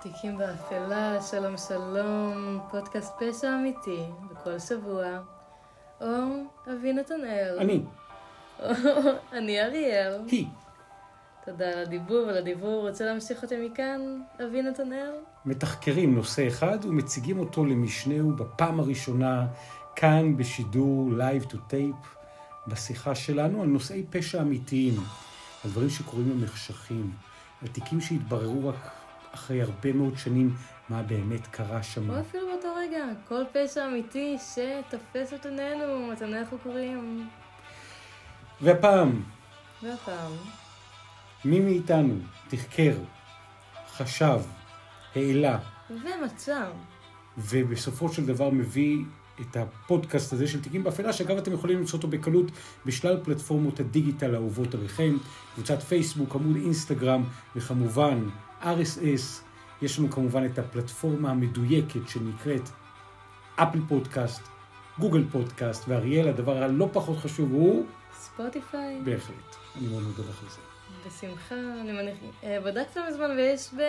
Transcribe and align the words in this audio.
תיקים 0.00 0.38
באפלה, 0.38 1.22
שלום 1.22 1.56
שלום, 1.68 2.60
פודקאסט 2.70 3.12
פשע 3.18 3.54
אמיתי, 3.54 4.04
בכל 4.30 4.58
שבוע. 4.58 5.18
או 6.00 6.06
אבי 6.72 6.92
נתנאל. 6.92 7.56
אני, 7.58 7.82
או 8.62 8.68
אני 9.38 9.62
אריאל. 9.62 10.20
היא. 10.26 10.46
תודה 11.44 11.68
על 11.68 11.78
הדיבור 11.78 12.26
ועל 12.26 12.36
הדיבור. 12.36 12.88
רוצה 12.88 13.04
להמשיך 13.04 13.42
אותי 13.42 13.66
מכאן, 13.66 14.20
אבי 14.44 14.62
נתנאל? 14.62 15.12
מתחקרים 15.44 16.14
נושא 16.14 16.48
אחד 16.48 16.78
ומציגים 16.82 17.38
אותו 17.38 17.64
למשנהו 17.64 18.32
בפעם 18.32 18.80
הראשונה 18.80 19.46
כאן 19.96 20.36
בשידור 20.36 21.10
Live 21.18 21.52
to 21.52 21.56
Tape 21.70 22.06
בשיחה 22.66 23.14
שלנו 23.14 23.62
על 23.62 23.68
נושאי 23.68 24.04
פשע 24.10 24.42
אמיתיים, 24.42 24.94
על 25.64 25.70
דברים 25.70 25.90
שקורים 25.90 26.40
במחשכים, 26.40 27.10
על 27.62 27.68
תיקים 27.68 28.00
שהתבררו 28.00 28.68
רק 28.68 28.97
אחרי 29.34 29.62
הרבה 29.62 29.92
מאוד 29.92 30.18
שנים 30.18 30.54
מה 30.88 31.02
באמת 31.02 31.46
קרה 31.46 31.82
שם. 31.82 32.10
או 32.10 32.20
אפילו 32.20 32.46
באותו 32.46 32.68
רגע, 32.76 33.04
כל 33.28 33.42
פשע 33.52 33.86
אמיתי 33.86 34.36
שתופס 34.38 35.34
את 35.34 35.46
עינינו, 35.46 36.12
את 36.12 36.22
עיני 36.22 36.38
החוקרים. 36.38 37.28
והפעם, 38.60 39.22
והפעם, 39.82 40.32
מי 41.44 41.60
מאיתנו 41.60 42.14
תחקר, 42.48 42.94
חשב, 43.96 44.40
העלה, 45.14 45.58
ומצא. 45.90 46.64
ובסופו 47.38 48.08
של 48.08 48.26
דבר 48.26 48.50
מביא 48.50 48.98
את 49.40 49.56
הפודקאסט 49.56 50.32
הזה 50.32 50.48
של 50.48 50.62
תיקים 50.62 50.84
באפלה, 50.84 51.12
שאגב 51.12 51.36
אתם 51.36 51.52
יכולים 51.52 51.78
למצוא 51.78 51.96
אותו 51.96 52.08
בקלות 52.08 52.50
בשלל 52.86 53.20
פלטפורמות 53.24 53.80
הדיגיטל 53.80 54.34
האהובות 54.34 54.74
עליכם, 54.74 55.16
קבוצת 55.54 55.82
פייסבוק, 55.82 56.34
עמוד 56.34 56.56
אינסטגרם, 56.56 57.24
וכמובן 57.56 58.28
RSS. 58.62 59.42
יש 59.82 59.98
לנו 59.98 60.10
כמובן 60.10 60.46
את 60.46 60.58
הפלטפורמה 60.58 61.30
המדויקת 61.30 62.08
שנקראת 62.08 62.68
אפל 63.56 63.78
פודקאסט, 63.88 64.42
גוגל 64.98 65.24
פודקאסט, 65.32 65.88
ואריאל, 65.88 66.28
הדבר 66.28 66.62
הלא 66.62 66.88
פחות 66.92 67.16
חשוב 67.16 67.52
הוא, 67.52 67.86
ספוטיפיי. 68.12 69.00
בהחלט, 69.04 69.56
אני 69.76 69.88
מאוד 69.88 70.02
מודה 70.02 70.22
לך 70.30 70.42
על 70.42 70.48
זה. 70.48 70.60
בשמחה, 71.06 71.54
אני 71.54 71.92
מניח... 71.92 72.16
אה, 72.44 72.60
בדקתי 72.60 73.00
מזמן 73.08 73.30
ויש 73.30 73.74
ב... 73.74 73.80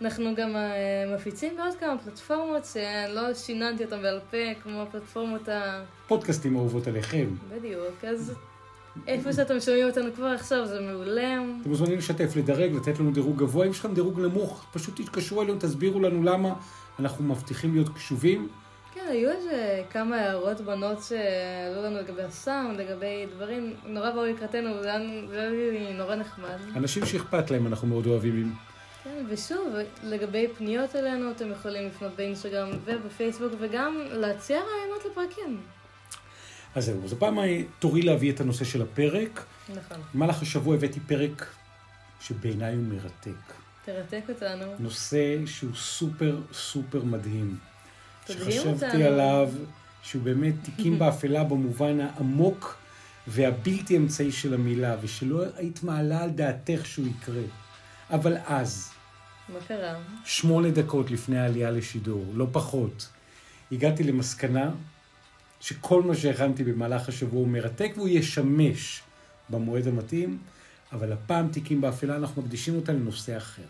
אנחנו 0.00 0.34
גם 0.34 0.56
אה, 0.56 1.14
מפיצים 1.14 1.56
בעוד 1.56 1.74
כמה 1.80 1.98
פלטפורמות 1.98 2.64
שלא 2.64 3.34
שיננתי 3.34 3.84
אותן 3.84 4.02
בעל 4.02 4.20
פה, 4.30 4.60
כמו 4.62 4.82
הפלטפורמות 4.82 5.48
ה... 5.48 5.84
פודקאסטים 6.06 6.56
אהובות 6.56 6.86
עליכם. 6.86 7.26
בדיוק, 7.48 8.04
אז 8.04 8.34
איפה 9.06 9.32
שאתם 9.32 9.60
שומעים 9.60 9.86
אותנו 9.86 10.12
כבר 10.14 10.26
עכשיו 10.26 10.66
זה 10.66 10.80
מעולה. 10.80 11.34
אתם 11.60 11.68
מוזמנים 11.68 11.98
לשתף, 11.98 12.36
לדרג, 12.36 12.72
לתת 12.72 13.00
לנו 13.00 13.10
דירוג 13.10 13.38
גבוה. 13.38 13.66
אם 13.66 13.70
יש 13.70 13.78
לכם 13.78 13.94
דירוג 13.94 14.20
נמוך, 14.20 14.66
פשוט 14.72 15.00
תתקשרו 15.00 15.42
אלינו, 15.42 15.58
תסבירו 15.60 16.00
לנו 16.00 16.22
למה. 16.22 16.54
אנחנו 16.98 17.24
מבטיחים 17.24 17.74
להיות 17.74 17.88
קשובים. 17.88 18.48
כן, 18.94 19.06
היו 19.08 19.30
איזה 19.30 19.82
כמה 19.90 20.16
הערות 20.16 20.60
בנות 20.60 20.98
שעלו 21.02 21.82
לנו 21.82 21.96
לגבי 21.98 22.22
הסאונד, 22.22 22.80
לגבי 22.80 23.26
דברים, 23.36 23.74
נורא 23.86 24.10
באו 24.10 24.24
לקראתנו, 24.24 24.82
זה 24.82 24.94
היה 24.94 24.98
נורא 25.94 26.14
נחמד. 26.14 26.56
אנשים 26.76 27.06
שאכפת 27.06 27.50
להם, 27.50 27.66
אנחנו 27.66 27.88
מאוד 27.88 28.06
אוהבים. 28.06 28.54
כן, 29.04 29.24
ושוב, 29.28 29.74
לגבי 30.04 30.46
פניות 30.58 30.96
אלינו, 30.96 31.30
אתם 31.30 31.50
יכולים 31.50 31.86
לפנות 31.86 32.12
באינסטגרם 32.16 32.68
ובפייסבוק, 32.84 33.52
וגם 33.58 33.98
להציע 34.12 34.60
רעיונות 34.60 35.04
לפרקים. 35.10 35.60
אז 36.76 36.84
זהו, 36.84 37.04
אז 37.04 37.12
הפעם 37.12 37.38
תורי 37.78 38.02
להביא 38.02 38.32
את 38.32 38.40
הנושא 38.40 38.64
של 38.64 38.82
הפרק. 38.82 39.44
נכון. 39.68 39.98
במהלך 40.14 40.42
השבוע 40.42 40.74
הבאתי 40.74 41.00
פרק 41.00 41.46
שבעיניי 42.20 42.74
הוא 42.74 42.82
מרתק. 42.82 43.52
תרתק 43.84 44.22
אותנו. 44.28 44.64
נושא 44.78 45.46
שהוא 45.46 45.74
סופר 45.74 46.40
סופר 46.52 47.04
מדהים. 47.04 47.58
תדהים 48.24 48.50
שחשבתי 48.50 48.86
אותנו. 48.86 49.04
עליו 49.04 49.50
שהוא 50.02 50.22
באמת 50.22 50.54
תיקים 50.62 50.98
באפלה 51.00 51.44
במובן 51.44 52.00
העמוק 52.00 52.78
והבלתי 53.26 53.96
אמצעי 53.96 54.32
של 54.32 54.54
המילה, 54.54 54.96
ושלא 55.02 55.44
היית 55.56 55.82
מעלה 55.82 56.22
על 56.22 56.30
דעתך 56.30 56.86
שהוא 56.86 57.06
יקרה. 57.06 57.42
אבל 58.10 58.36
אז, 58.46 58.90
מה 59.48 59.58
קרה? 59.68 59.94
שמונה 60.24 60.70
דקות 60.70 61.10
לפני 61.10 61.38
העלייה 61.38 61.70
לשידור, 61.70 62.24
לא 62.34 62.46
פחות, 62.52 63.08
הגעתי 63.72 64.04
למסקנה 64.04 64.70
שכל 65.60 66.02
מה 66.02 66.14
שהכנתי 66.14 66.64
במהלך 66.64 67.08
השבוע 67.08 67.40
הוא 67.40 67.48
מרתק 67.48 67.92
והוא 67.96 68.08
ישמש 68.08 69.02
במועד 69.50 69.88
המתאים, 69.88 70.38
אבל 70.92 71.12
הפעם 71.12 71.48
תיקים 71.48 71.80
באפלה 71.80 72.16
אנחנו 72.16 72.42
מקדישים 72.42 72.76
אותה 72.76 72.92
לנושא 72.92 73.36
אחר. 73.36 73.62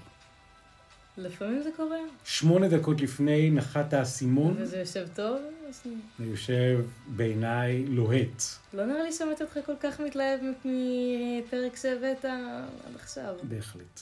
לפעמים 1.19 1.63
זה 1.63 1.71
קורה, 1.77 1.99
שמונה 2.25 2.69
דקות 2.69 3.01
לפני 3.01 3.51
נחת 3.51 3.93
האסימון, 3.93 4.57
וזה 4.59 4.79
יושב 4.79 5.07
טוב, 5.15 5.41
זה 6.19 6.25
יושב 6.25 6.81
בעיניי 7.07 7.87
לוהט. 7.87 8.43
לא 8.75 8.87
נראה 8.87 9.03
לי 9.03 9.13
שמעתי 9.13 9.45
אותך 9.45 9.59
כל 9.67 9.73
כך 9.81 10.01
מתלהב 10.01 10.41
מפרק 10.65 11.77
שהבאת 11.77 12.25
עד 12.25 12.95
עכשיו. 12.95 13.35
בהחלט. 13.43 14.01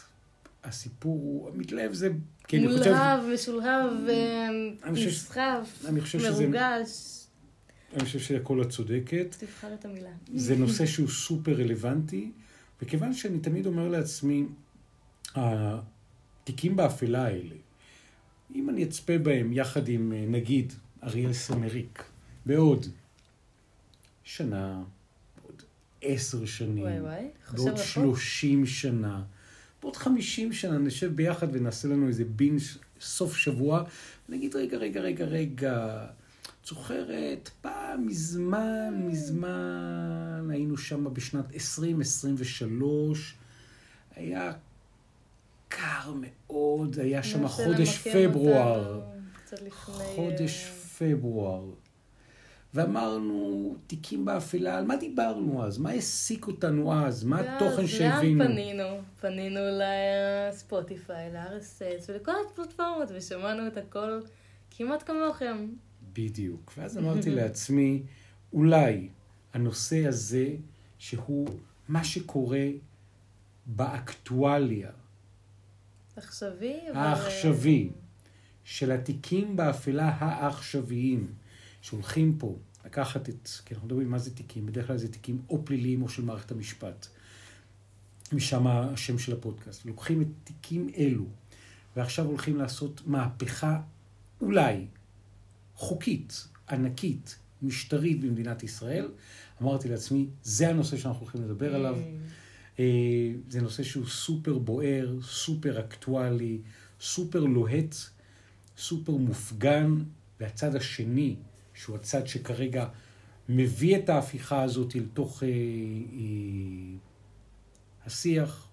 הסיפור 0.65 1.13
הוא, 1.13 1.51
המתלהב 1.55 1.93
זה, 1.93 2.09
חושב, 2.47 2.59
מולהב, 2.59 3.21
משולהב, 3.35 3.91
נסחף, 4.93 5.85
מרוגש. 6.23 7.24
אני 7.95 8.05
חושב 8.05 8.19
שהכל 8.19 8.63
את 8.63 8.71
צודקת. 8.71 9.37
תבחר 9.39 9.75
את 9.75 9.85
המילה. 9.85 10.11
זה 10.35 10.57
נושא 10.57 10.87
שהוא 10.87 11.09
סופר 11.09 11.53
רלוונטי, 11.53 12.31
וכיוון 12.83 13.15
שאני 13.15 13.39
תמיד 13.39 13.67
אומר 13.67 13.89
לעצמי, 13.89 14.47
התיקים 15.35 16.77
באפלה 16.77 17.25
האלה, 17.25 17.57
אם 18.55 18.71
אני 18.71 18.85
אצפה 18.85 19.19
בהם 19.19 19.53
יחד 19.53 19.89
עם, 19.89 20.13
אה, 20.13 20.25
נגיד, 20.29 20.73
אריאל 21.03 21.33
סמריק, 21.33 22.05
בעוד 22.47 22.87
שנה, 24.25 24.83
בעוד 25.43 25.63
עשר 26.03 26.47
שנים, 26.47 26.85
וואי 26.85 27.01
וואי, 27.01 27.29
בעוד. 27.53 27.77
שלושים 27.77 28.67
שנה, 28.67 29.23
בעוד 29.83 29.97
חמישים 29.97 30.53
שנה 30.53 30.79
נשב 30.79 31.17
ביחד 31.17 31.49
ונעשה 31.53 31.89
לנו 31.89 32.09
איזה 32.09 32.25
בין 32.25 32.57
סוף 33.01 33.37
שבוע, 33.37 33.85
ונגיד, 34.29 34.57
רגע, 34.57 34.77
רגע, 34.77 35.01
רגע, 35.01 35.25
רגע, 35.25 36.07
את 36.65 36.69
זוכרת, 36.69 37.51
פעם 37.61 38.07
מזמן, 38.07 39.03
מזמן, 39.07 40.49
היינו 40.51 40.77
שם 40.77 41.15
בשנת 41.15 41.55
2023, 41.55 43.35
היה 44.17 44.53
קר 45.69 46.13
מאוד, 46.21 46.99
היה 46.99 47.23
שם 47.23 47.49
חודש 47.49 48.09
פברואר. 48.09 49.01
לפני... 49.53 49.71
חודש 50.15 50.65
אה, 50.65 50.73
פברואר. 50.99 51.65
ואמרנו, 52.75 53.77
תיקים 53.87 54.25
באפלה, 54.25 54.79
על 54.79 54.85
מה 54.85 54.97
דיברנו 54.97 55.65
אז? 55.65 55.79
מה 55.79 55.91
העסיק 55.91 56.47
אותנו 56.47 56.95
אז? 56.95 57.25
מה 57.25 57.41
התוכן 57.41 57.87
שהבינו? 57.87 58.45
לאן 58.45 58.53
פנינו? 58.53 59.01
פנינו 59.21 59.61
לספוטיפיי, 60.51 61.31
ל-RSS 61.33 62.05
ולכל 62.09 62.33
הפלטפורמות, 62.47 63.09
ושמענו 63.15 63.67
את 63.67 63.77
הכל 63.77 64.21
כמעט 64.71 65.03
כמוכם. 65.07 65.69
בדיוק. 66.15 66.73
ואז 66.77 66.97
אמרתי 66.99 67.31
לעצמי, 67.31 68.03
אולי 68.53 69.09
הנושא 69.53 70.07
הזה, 70.07 70.49
שהוא 70.99 71.49
מה 71.89 72.05
שקורה 72.05 72.67
באקטואליה, 73.67 74.91
עכשווי, 76.17 76.91
אבל... 76.91 76.97
העכשווי, 76.99 77.91
של 78.65 78.93
התיקים 78.93 79.57
באפלה 79.57 80.09
העכשוויים, 80.09 81.33
שהולכים 81.81 82.39
פה 82.39 82.57
לקחת 82.85 83.29
את, 83.29 83.49
כי 83.65 83.75
אנחנו 83.75 83.87
מדברים 83.87 84.11
מה 84.11 84.19
זה 84.19 84.35
תיקים, 84.35 84.67
בדרך 84.67 84.87
כלל 84.87 84.97
זה 84.97 85.13
תיקים 85.13 85.43
או 85.51 85.65
פליליים 85.65 86.03
או 86.03 86.09
של 86.09 86.25
מערכת 86.25 86.51
המשפט. 86.51 87.07
משם 88.33 88.67
השם 88.67 89.19
של 89.19 89.33
הפודקאסט. 89.33 89.87
לוקחים 89.87 90.23
את 90.23 90.27
תיקים 90.45 90.89
אלו, 90.97 91.25
ועכשיו 91.97 92.27
הולכים 92.27 92.57
לעשות 92.57 93.03
מהפכה, 93.07 93.81
אולי, 94.41 94.87
חוקית, 95.77 96.49
ענקית, 96.71 97.39
משטרית 97.63 98.21
במדינת 98.21 98.63
ישראל. 98.63 99.09
אמרתי 99.63 99.89
לעצמי, 99.89 100.27
זה 100.43 100.69
הנושא 100.69 100.97
שאנחנו 100.97 101.21
הולכים 101.21 101.43
לדבר 101.43 101.75
עליו. 101.75 101.97
אה, 102.79 103.33
זה 103.49 103.61
נושא 103.61 103.83
שהוא 103.83 104.07
סופר 104.07 104.59
בוער, 104.59 105.17
סופר 105.23 105.81
אקטואלי, 105.81 106.59
סופר 107.01 107.41
לוהט, 107.41 107.95
סופר 108.79 109.13
מופגן, 109.13 109.99
והצד 110.41 110.77
השני, 110.77 111.37
שהוא 111.75 111.97
הצד 111.97 112.27
שכרגע 112.27 112.87
מביא 113.49 113.97
את 113.97 114.09
ההפיכה 114.09 114.63
הזאת 114.63 114.97
אל 114.97 115.07
תוך 115.15 115.43
אה, 115.43 115.49
אה, 115.49 115.55
השיח, 118.07 118.69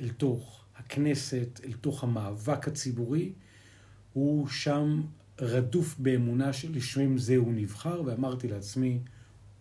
אל 0.00 0.08
תוך 0.08 0.64
הכנסת, 0.76 1.60
אל 1.64 1.72
תוך 1.72 2.04
המאבק 2.04 2.68
הציבורי, 2.68 3.32
הוא 4.12 4.48
שם 4.48 5.00
רדוף 5.40 5.94
באמונה 5.98 6.52
שלשם 6.52 7.18
זה 7.18 7.36
הוא 7.36 7.52
נבחר, 7.54 8.02
ואמרתי 8.06 8.48
לעצמי, 8.48 8.98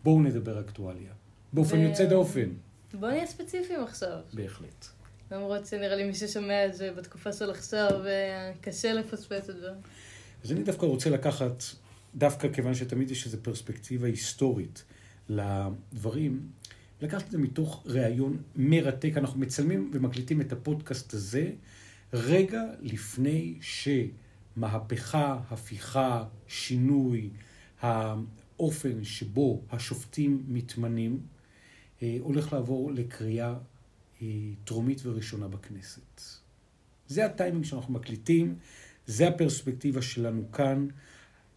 בואו 0.03 0.21
נדבר 0.21 0.59
אקטואליה. 0.59 1.11
באופן 1.53 1.77
ו- 1.77 1.81
יוצא 1.81 2.05
דופן, 2.05 2.49
בוא 2.93 3.09
נהיה 3.09 3.25
ספציפיים 3.25 3.83
עכשיו. 3.83 4.19
בהחלט. 4.33 4.85
למרות 5.31 5.65
שנראה 5.65 5.95
לי 5.95 6.03
מי 6.03 6.15
ששומע 6.15 6.65
את 6.65 6.75
זה 6.75 6.91
בתקופה 6.97 7.33
של 7.33 7.51
עכשיו, 7.51 8.05
אה, 8.05 8.51
קשה 8.61 8.93
לפספס 8.93 9.49
את 9.49 9.59
זה. 9.59 9.69
אז 10.43 10.51
אני 10.51 10.63
דווקא 10.63 10.85
רוצה 10.85 11.09
לקחת, 11.09 11.63
דווקא 12.15 12.47
כיוון 12.53 12.73
שתמיד 12.75 13.11
יש 13.11 13.25
איזו 13.25 13.37
פרספקטיבה 13.41 14.07
היסטורית 14.07 14.83
לדברים, 15.29 16.47
לקחת 17.01 17.25
את 17.25 17.31
זה 17.31 17.37
מתוך 17.37 17.83
ראיון 17.85 18.37
מרתק. 18.55 19.13
אנחנו 19.17 19.39
מצלמים 19.39 19.91
ומקליטים 19.93 20.41
את 20.41 20.51
הפודקאסט 20.51 21.13
הזה 21.13 21.49
רגע 22.13 22.63
לפני 22.81 23.57
שמהפכה, 24.57 25.39
הפיכה, 25.49 26.23
שינוי, 26.47 27.29
האופן 27.81 29.03
שבו 29.03 29.61
השופטים 29.71 30.43
מתמנים, 30.47 31.19
אה, 32.03 32.17
הולך 32.19 32.53
לעבור 32.53 32.91
לקריאה 32.91 33.55
אה, 34.21 34.27
טרומית 34.63 35.01
וראשונה 35.05 35.47
בכנסת. 35.47 36.21
זה 37.07 37.25
הטיימינג 37.25 37.65
שאנחנו 37.65 37.93
מקליטים, 37.93 38.55
זה 39.05 39.27
הפרספקטיבה 39.27 40.01
שלנו 40.01 40.51
כאן. 40.51 40.87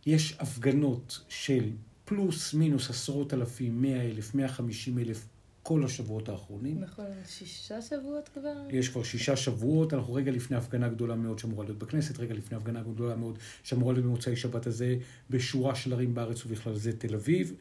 יש 0.06 0.36
הפגנות 0.38 1.24
של 1.28 1.70
פלוס 2.04 2.54
מינוס 2.54 2.90
עשרות 2.90 3.34
אלפים, 3.34 3.82
מאה 3.82 4.02
אלף, 4.02 4.34
מאה 4.34 4.48
חמישים 4.48 4.98
אלף, 4.98 5.26
כל 5.62 5.84
השבועות 5.84 6.28
האחרונים. 6.28 6.80
נכון, 6.80 7.06
שישה 7.26 7.82
שבועות 7.82 8.28
כבר? 8.28 8.52
יש 8.70 8.88
כבר 8.88 9.02
שישה 9.02 9.36
שבועות, 9.36 9.94
אנחנו 9.94 10.14
רגע 10.14 10.32
לפני 10.32 10.56
הפגנה 10.56 10.88
גדולה 10.88 11.14
מאוד 11.14 11.38
שאמורה 11.38 11.64
להיות 11.64 11.78
בכנסת, 11.78 12.18
רגע 12.18 12.34
לפני 12.34 12.56
הפגנה 12.56 12.82
גדולה 12.82 13.16
מאוד 13.16 13.38
שאמורה 13.62 13.92
להיות 13.92 14.06
במוצאי 14.06 14.36
שבת 14.36 14.66
הזה 14.66 14.96
בשורה 15.30 15.74
של 15.74 15.92
ערים 15.92 16.14
בארץ 16.14 16.46
ובכלל 16.46 16.74
זה 16.74 16.98
תל 16.98 17.14
אביב. 17.14 17.54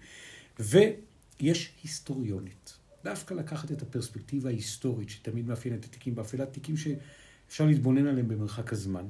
ויש 0.60 1.72
היסטוריונית. 1.84 2.74
דווקא 3.04 3.34
לקחת 3.34 3.72
את 3.72 3.82
הפרספקטיבה 3.82 4.50
ההיסטורית 4.50 5.10
שתמיד 5.10 5.48
מאפיינת 5.48 5.80
את 5.80 5.86
התיקים 5.86 6.16
באפלה, 6.16 6.46
תיקים 6.46 6.76
שאפשר 6.78 7.66
להתבונן 7.66 8.08
עליהם 8.08 8.28
במרחק 8.28 8.74
הזמן. 8.74 9.06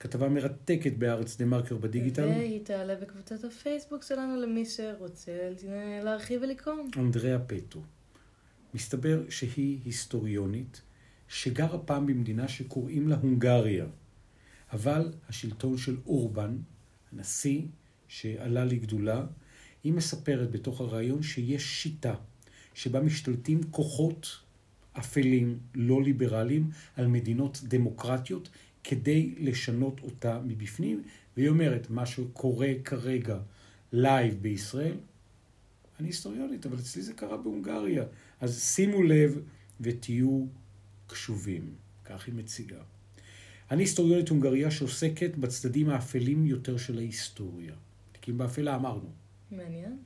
כתבה 0.00 0.28
מרתקת 0.28 0.92
בהארץ 0.98 1.36
דה 1.36 1.44
מרקר 1.44 1.76
בדיגיטל. 1.76 2.26
והיא 2.26 2.64
תעלה 2.64 2.94
בקבוצת 2.94 3.44
הפייסבוק 3.44 4.02
שלנו 4.02 4.40
למי 4.40 4.66
שרוצה 4.66 5.32
להרחיב 6.02 6.42
ולקרוא. 6.42 6.74
אנדריאה 6.96 7.38
פטו. 7.38 7.80
מסתבר 8.74 9.30
שהיא 9.30 9.78
היסטוריונית 9.84 10.82
שגרה 11.28 11.78
פעם 11.78 12.06
במדינה 12.06 12.48
שקוראים 12.48 13.08
לה 13.08 13.16
הונגריה. 13.16 13.86
אבל 14.72 15.12
השלטון 15.28 15.78
של 15.78 15.96
אורבן, 16.06 16.56
הנשיא 17.12 17.62
שעלה 18.08 18.64
לגדולה, 18.64 19.26
היא 19.84 19.92
מספרת 19.92 20.50
בתוך 20.50 20.80
הרעיון 20.80 21.22
שיש 21.22 21.82
שיטה 21.82 22.14
שבה 22.74 23.00
משתלטים 23.00 23.60
כוחות 23.70 24.40
אפלים, 24.92 25.58
לא 25.74 26.02
ליברליים, 26.02 26.70
על 26.96 27.06
מדינות 27.06 27.60
דמוקרטיות 27.62 28.48
כדי 28.84 29.34
לשנות 29.38 30.00
אותה 30.02 30.40
מבפנים, 30.44 31.02
והיא 31.36 31.48
אומרת, 31.48 31.90
מה 31.90 32.06
שקורה 32.06 32.72
כרגע 32.84 33.38
live 33.92 34.34
בישראל, 34.42 34.96
אני 36.00 36.08
היסטוריונית, 36.08 36.66
אבל 36.66 36.78
אצלי 36.78 37.02
זה 37.02 37.12
קרה 37.12 37.36
בהונגריה. 37.36 38.04
אז 38.40 38.62
שימו 38.62 39.02
לב 39.02 39.40
ותהיו 39.80 40.46
קשובים, 41.06 41.74
כך 42.04 42.26
היא 42.26 42.34
מציגה. 42.34 42.82
אני 43.70 43.82
היסטוריונית 43.82 44.28
הונגריה 44.28 44.70
שעוסקת 44.70 45.36
בצדדים 45.36 45.88
האפלים 45.88 46.46
יותר 46.46 46.76
של 46.76 46.98
ההיסטוריה. 46.98 47.74
תיקים 48.12 48.38
באפלה 48.38 48.76
אמרנו. 48.76 49.12
מעניין. 49.50 49.98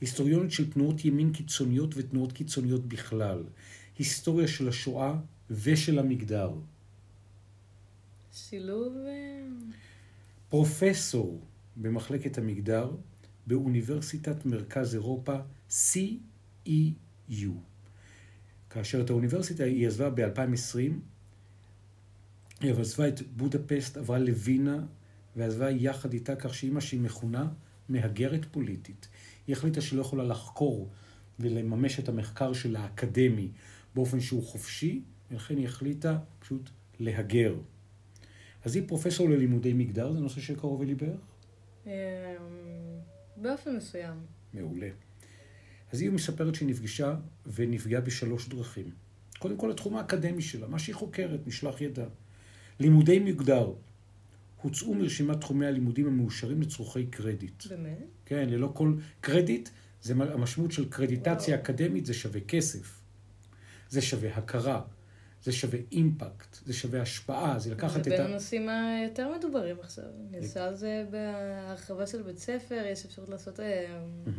היסטוריונית 0.00 0.52
של 0.52 0.72
תנועות 0.72 1.04
ימין 1.04 1.32
קיצוניות 1.32 1.94
ותנועות 1.96 2.32
קיצוניות 2.32 2.86
בכלל. 2.86 3.44
היסטוריה 3.98 4.48
של 4.48 4.68
השואה 4.68 5.14
ושל 5.50 5.98
המגדר. 5.98 6.52
שילוב... 8.32 8.96
אה, 9.06 9.40
פרופסור 10.48 11.40
במחלקת 11.76 12.38
המגדר 12.38 12.90
באוניברסיטת 13.46 14.46
מרכז 14.46 14.94
אירופה, 14.94 15.36
CEU. 15.70 16.70
כאשר 18.70 19.00
את 19.00 19.10
האוניברסיטה 19.10 19.64
היא 19.64 19.86
עזבה 19.86 20.10
ב-2020, 20.10 20.92
היא 22.60 22.72
עזבה 22.72 23.08
את 23.08 23.20
בודפסט, 23.36 23.96
עברה 23.96 24.18
לווינה, 24.18 24.86
ועזבה 25.36 25.70
יחד 25.70 26.12
איתה 26.12 26.36
כך 26.36 26.54
שאימא 26.54 26.80
שהיא 26.80 27.00
מכונה 27.00 27.48
מהגרת 27.88 28.44
פוליטית. 28.50 29.08
היא 29.46 29.56
החליטה 29.56 29.80
שהיא 29.80 29.96
לא 29.96 30.00
יכולה 30.00 30.24
לחקור 30.24 30.90
ולממש 31.40 31.98
את 31.98 32.08
המחקר 32.08 32.52
של 32.52 32.76
האקדמי 32.76 33.48
באופן 33.94 34.20
שהוא 34.20 34.42
חופשי, 34.42 35.02
ולכן 35.30 35.56
היא 35.56 35.66
החליטה 35.66 36.18
פשוט 36.38 36.70
להגר. 36.98 37.54
אז 38.64 38.76
היא 38.76 38.88
פרופסור 38.88 39.28
ללימודי 39.28 39.72
מגדר, 39.72 40.12
זה 40.12 40.20
נושא 40.20 40.40
שקרוב 40.40 40.82
אלי 40.82 40.94
אמ, 41.86 41.90
באופן 43.36 43.76
מסוים. 43.76 44.14
מעולה. 44.54 44.88
אז 45.92 46.00
היא 46.00 46.10
מספרת 46.10 46.54
שהיא 46.54 46.68
נפגשה 46.68 47.14
ונפגעה 47.46 48.00
בשלוש 48.00 48.48
דרכים. 48.48 48.90
קודם 49.38 49.56
כל, 49.56 49.70
התחום 49.70 49.96
האקדמי 49.96 50.42
שלה, 50.42 50.68
מה 50.68 50.78
שהיא 50.78 50.94
חוקרת, 50.94 51.46
נשלח 51.46 51.80
ידה. 51.80 52.06
לימודי 52.80 53.18
מגדר 53.18 53.72
הוצאו 54.62 54.94
מרשימת 54.94 55.40
תחומי 55.40 55.66
הלימודים 55.66 56.06
המאושרים 56.06 56.62
לצורכי 56.62 57.06
קרדיט. 57.06 57.66
באמת? 57.66 57.98
כן, 58.26 58.48
ללא 58.48 58.70
כל 58.74 58.94
קרדיט, 59.20 59.68
זה 60.02 60.14
המשמעות 60.14 60.72
של 60.72 60.88
קרדיטציה 60.88 61.54
וואו. 61.54 61.64
אקדמית, 61.64 62.06
זה 62.06 62.14
שווה 62.14 62.40
כסף. 62.40 63.00
זה 63.88 64.02
שווה 64.02 64.36
הכרה. 64.36 64.82
זה 65.42 65.52
שווה 65.52 65.78
אימפקט, 65.92 66.56
זה 66.66 66.72
שווה 66.72 67.02
השפעה, 67.02 67.58
זה 67.58 67.70
לקחת 67.70 68.00
את 68.00 68.06
ה... 68.06 68.10
זה 68.10 68.16
בין 68.16 68.26
הנושאים 68.26 68.68
היותר 68.68 69.32
מדוברים 69.38 69.76
עכשיו. 69.80 70.04
נעשה 70.30 70.64
על 70.64 70.74
זה 70.74 71.06
בהרחבה 71.10 72.06
של 72.06 72.22
בית 72.22 72.38
ספר, 72.38 72.84
יש 72.92 73.04
אפשרות 73.04 73.28
לעשות, 73.28 73.58
mm-hmm. 73.58 74.30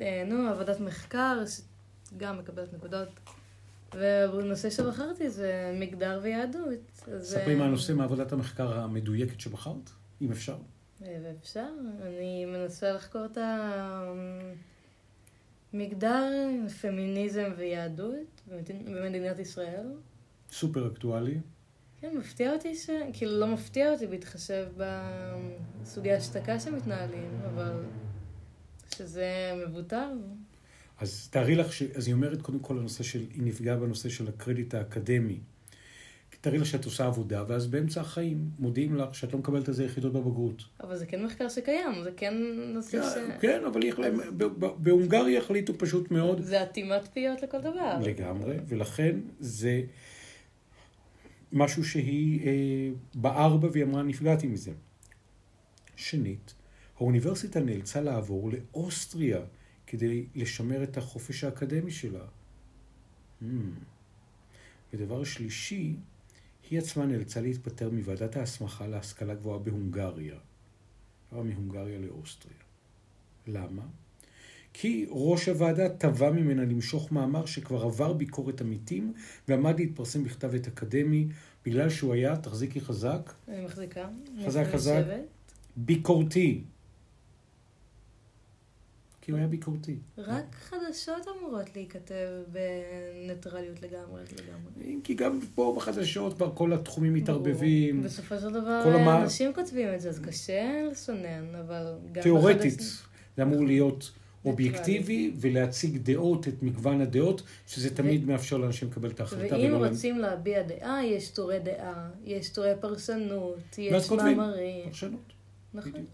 נו, 0.00 0.48
עבודת 0.48 0.80
מחקר, 0.80 1.38
שגם 1.46 2.38
מקבלת 2.38 2.74
נקודות. 2.74 3.08
והנושא 3.94 4.70
שבחרתי 4.70 5.30
זה 5.30 5.76
מגדר 5.80 6.20
ויהדות. 6.22 7.02
ספרי 7.18 7.54
מה 7.54 7.64
הנושא 7.64 7.92
מעבודת 7.92 8.32
המחקר 8.32 8.78
המדויקת 8.78 9.40
שבחרת, 9.40 9.90
אם 10.22 10.30
אפשר. 10.30 10.56
אפשר. 11.40 11.68
אני 12.02 12.44
מנסה 12.44 12.92
לחקור 12.92 13.24
את 13.24 13.38
המגדר, 15.72 16.30
פמיניזם 16.80 17.52
ויהדות 17.56 18.42
במדינת 18.84 19.38
ישראל. 19.38 19.86
סופר 20.50 20.86
אקטואלי. 20.86 21.40
כן, 22.00 22.16
מפתיע 22.16 22.52
אותי 22.52 22.74
ש... 22.74 22.90
כאילו, 23.12 23.40
לא 23.40 23.46
מפתיע 23.46 23.92
אותי 23.92 24.06
בהתחשב 24.06 24.66
בסוגי 24.76 26.12
השתקה 26.12 26.60
שמתנהלים, 26.60 27.40
אבל 27.44 27.72
שזה 28.96 29.52
מבוטר. 29.66 30.08
אז 31.00 31.28
תארי 31.30 31.54
לך, 31.54 31.72
ש... 31.72 31.82
אז 31.82 32.06
היא 32.06 32.14
אומרת 32.14 32.42
קודם 32.42 32.58
כל 32.58 32.78
הנושא 32.78 33.02
של, 33.02 33.24
היא 33.34 33.42
נפגעה 33.42 33.76
בנושא 33.76 34.08
של 34.08 34.28
הקרדיט 34.28 34.74
האקדמי. 34.74 35.38
תארי 36.42 36.58
לך 36.58 36.66
שאת 36.66 36.84
עושה 36.84 37.06
עבודה, 37.06 37.44
ואז 37.48 37.66
באמצע 37.66 38.00
החיים 38.00 38.50
מודיעים 38.58 38.96
לך 38.96 39.14
שאת 39.14 39.32
לא 39.32 39.38
מקבלת 39.38 39.68
על 39.68 39.74
זה 39.74 39.84
יחידות 39.84 40.12
בבגרות. 40.12 40.62
אבל 40.80 40.96
זה 40.96 41.06
כן 41.06 41.24
מחקר 41.24 41.48
שקיים, 41.48 42.02
זה 42.02 42.10
כן 42.16 42.34
נושא 42.74 43.02
כן, 43.02 43.02
ש... 43.02 43.40
כן, 43.40 43.64
אבל 43.64 43.80
בהונגריה 44.78 45.38
החליטו 45.38 45.78
פשוט 45.78 46.10
מאוד... 46.10 46.40
זה 46.40 46.62
אטימת 46.62 47.08
פיות 47.12 47.42
לכל 47.42 47.60
דבר. 47.60 47.98
לגמרי, 48.02 48.56
ולכן 48.68 49.16
זה 49.40 49.82
משהו 51.52 51.84
שהיא 51.84 52.46
אה, 52.46 52.88
בער 53.14 53.56
בה 53.56 53.68
והיא 53.72 53.84
אמרה, 53.84 54.02
נפגעתי 54.02 54.46
מזה. 54.46 54.70
שנית, 55.96 56.54
האוניברסיטה 57.02 57.60
נאלצה 57.60 58.00
לעבור 58.00 58.50
לאוסטריה 58.50 59.40
כדי 59.86 60.26
לשמר 60.34 60.82
את 60.82 60.96
החופש 60.96 61.44
האקדמי 61.44 61.90
שלה. 61.90 62.24
Hmm. 63.42 63.44
ודבר 64.92 65.24
שלישי, 65.24 65.96
היא 66.70 66.78
עצמה 66.78 67.06
נאלצה 67.06 67.40
להתפטר 67.40 67.90
מוועדת 67.90 68.36
ההסמכה 68.36 68.86
להשכלה 68.86 69.34
גבוהה 69.34 69.58
בהונגריה. 69.58 70.36
עברה 71.30 71.44
מהונגריה 71.44 71.98
לאוסטריה. 71.98 72.56
למה? 73.46 73.82
כי 74.72 75.06
ראש 75.10 75.48
הוועדה 75.48 75.88
תבע 75.88 76.30
ממנה 76.30 76.64
למשוך 76.64 77.12
מאמר 77.12 77.46
שכבר 77.46 77.82
עבר 77.82 78.12
ביקורת 78.12 78.60
עמיתים 78.60 79.12
ועמד 79.48 79.78
להתפרסם 79.78 80.24
בכתב 80.24 80.54
עת 80.54 80.66
אקדמי 80.66 81.28
בגלל 81.64 81.90
שהוא 81.90 82.14
היה, 82.14 82.36
תחזיקי 82.36 82.80
חזק. 82.80 83.32
אני 83.48 83.64
מחזיקה. 83.64 84.08
חזק 84.46 84.64
חזק. 84.72 85.04
ביקורתי. 85.76 86.64
כי 89.22 89.30
הוא 89.30 89.38
היה 89.38 89.46
ביקורתי. 89.48 89.96
רק 90.18 90.54
חדשות 90.54 91.26
אמורות 91.38 91.76
להיכתב 91.76 92.28
בניטרליות 92.48 93.82
לגמרי, 93.82 94.22
לגמרי. 94.22 95.00
כי 95.04 95.14
גם 95.14 95.40
פה 95.54 95.74
בחדשות 95.76 96.34
כבר 96.34 96.52
כל 96.54 96.72
התחומים 96.72 97.14
מתערבבים. 97.14 98.02
בסופו 98.02 98.38
של 98.40 98.50
דבר 98.50 99.22
אנשים 99.22 99.52
כותבים 99.54 99.94
את 99.94 100.00
זה, 100.00 100.08
אז 100.08 100.20
קשה 100.20 100.88
לסונן, 100.90 101.54
אבל 101.54 101.94
גם... 102.12 102.22
תיאורטית, 102.22 102.80
זה 103.36 103.42
אמור 103.42 103.64
להיות 103.64 104.10
אובייקטיבי, 104.44 105.32
ולהציג 105.40 105.96
דעות, 105.96 106.48
את 106.48 106.62
מגוון 106.62 107.00
הדעות, 107.00 107.42
שזה 107.66 107.94
תמיד 107.94 108.24
מאפשר 108.24 108.56
לאנשים 108.56 108.88
לקבל 108.88 109.10
את 109.10 109.20
ההחלטה. 109.20 109.56
ואם 109.56 109.74
רוצים 109.74 110.18
להביע 110.18 110.62
דעה, 110.62 111.06
יש 111.06 111.30
טורי 111.30 111.58
דעה, 111.58 112.10
יש 112.24 112.48
טורי 112.48 112.72
פרשנות, 112.80 113.78
יש. 113.78 114.10
מאמרים. 114.10 114.84
פרשנות. 114.84 115.32
נכון. 115.74 116.04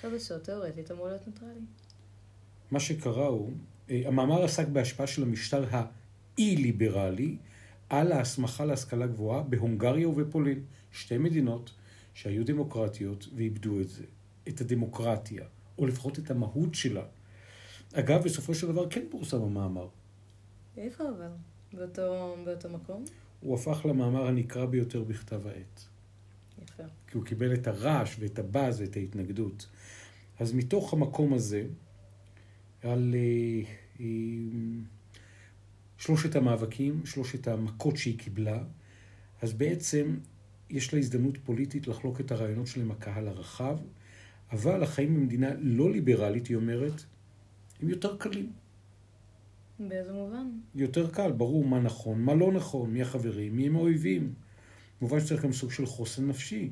חדשות 0.00 0.44
תיאורטית 0.44 0.90
אמור 0.90 1.08
להיות 1.08 1.26
ניטרלי. 1.26 1.60
מה 2.70 2.80
שקרה 2.80 3.26
הוא, 3.26 3.52
אה, 3.90 4.02
המאמר 4.06 4.44
עסק 4.44 4.68
בהשפעה 4.68 5.06
של 5.06 5.22
המשטר 5.22 5.64
האי-ליברלי 5.70 7.36
על 7.88 8.12
ההסמכה 8.12 8.64
להשכלה 8.64 9.06
גבוהה 9.06 9.42
בהונגריה 9.42 10.08
ובפולין, 10.08 10.62
שתי 10.92 11.18
מדינות 11.18 11.70
שהיו 12.14 12.46
דמוקרטיות 12.46 13.28
ואיבדו 13.36 13.80
את 13.80 13.88
זה, 13.88 14.04
את 14.48 14.60
הדמוקרטיה, 14.60 15.44
או 15.78 15.86
לפחות 15.86 16.18
את 16.18 16.30
המהות 16.30 16.74
שלה. 16.74 17.02
אגב, 17.92 18.24
בסופו 18.24 18.54
של 18.54 18.66
דבר 18.66 18.90
כן 18.90 19.02
פורסם 19.10 19.42
המאמר. 19.42 19.88
איפה 20.76 21.04
אבל? 21.08 21.30
באותו, 21.72 22.36
באותו 22.44 22.68
מקום? 22.68 23.04
הוא 23.40 23.54
הפך 23.54 23.86
למאמר 23.86 24.26
הנקרא 24.26 24.66
ביותר 24.66 25.02
בכתב 25.04 25.46
העת. 25.46 25.84
יפה. 26.62 26.82
כי 27.06 27.16
הוא 27.16 27.24
קיבל 27.24 27.54
את 27.54 27.66
הרעש 27.66 28.16
ואת 28.18 28.38
הבאז 28.38 28.80
ואת 28.80 28.96
ההתנגדות. 28.96 29.66
אז 30.40 30.52
מתוך 30.52 30.92
המקום 30.92 31.34
הזה, 31.34 31.64
על 32.82 33.14
אה, 33.14 33.70
אה, 34.00 34.06
שלושת 35.98 36.36
המאבקים, 36.36 37.06
שלושת 37.06 37.48
המכות 37.48 37.96
שהיא 37.96 38.18
קיבלה, 38.18 38.62
אז 39.42 39.52
בעצם 39.52 40.16
יש 40.70 40.94
לה 40.94 40.98
הזדמנות 40.98 41.38
פוליטית 41.44 41.86
לחלוק 41.86 42.20
את 42.20 42.32
הרעיונות 42.32 42.66
שלה 42.66 42.82
עם 42.82 42.90
הקהל 42.90 43.28
הרחב, 43.28 43.78
אבל 44.52 44.82
החיים 44.82 45.14
במדינה 45.14 45.50
לא 45.58 45.90
ליברלית, 45.90 46.46
היא 46.46 46.56
אומרת, 46.56 47.04
הם 47.82 47.88
יותר 47.88 48.16
קלים. 48.16 48.52
באיזה 49.88 50.12
מובן? 50.12 50.46
יותר 50.74 51.10
קל, 51.10 51.32
ברור 51.32 51.64
מה 51.64 51.80
נכון, 51.80 52.22
מה 52.22 52.34
לא 52.34 52.52
נכון, 52.52 52.90
מי 52.90 53.02
החברים, 53.02 53.56
מי 53.56 53.66
הם 53.66 53.76
האויבים. 53.76 54.34
כמובן 54.98 55.20
שצריך 55.20 55.44
גם 55.44 55.52
סוג 55.52 55.72
של 55.72 55.86
חוסן 55.86 56.26
נפשי, 56.26 56.70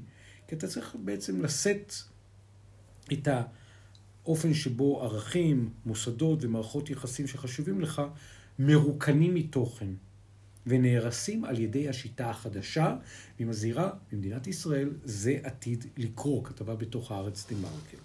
כי 0.49 0.55
אתה 0.55 0.67
צריך 0.67 0.97
בעצם 1.05 1.43
לשאת 1.43 1.93
את 3.13 3.29
האופן 4.29 4.55
שבו 4.55 5.03
ערכים, 5.03 5.71
מוסדות 5.87 6.45
ומערכות 6.45 6.91
יחסים 6.91 7.27
שחשובים 7.27 7.81
לך 7.81 8.03
מרוקנים 8.59 9.35
מתוכן 9.35 9.89
ונהרסים 10.67 11.45
על 11.45 11.59
ידי 11.59 11.89
השיטה 11.89 12.31
החדשה, 12.31 12.97
והיא 13.37 13.49
מזהירה, 13.49 13.91
במדינת 14.13 14.47
ישראל 14.47 14.91
זה 15.05 15.39
עתיד 15.43 15.85
לקרות, 15.97 16.47
כתבה 16.47 16.77
בתוך 16.77 17.13
הארץ 17.13 17.47
דה 17.51 17.57
מרקר. 17.57 17.99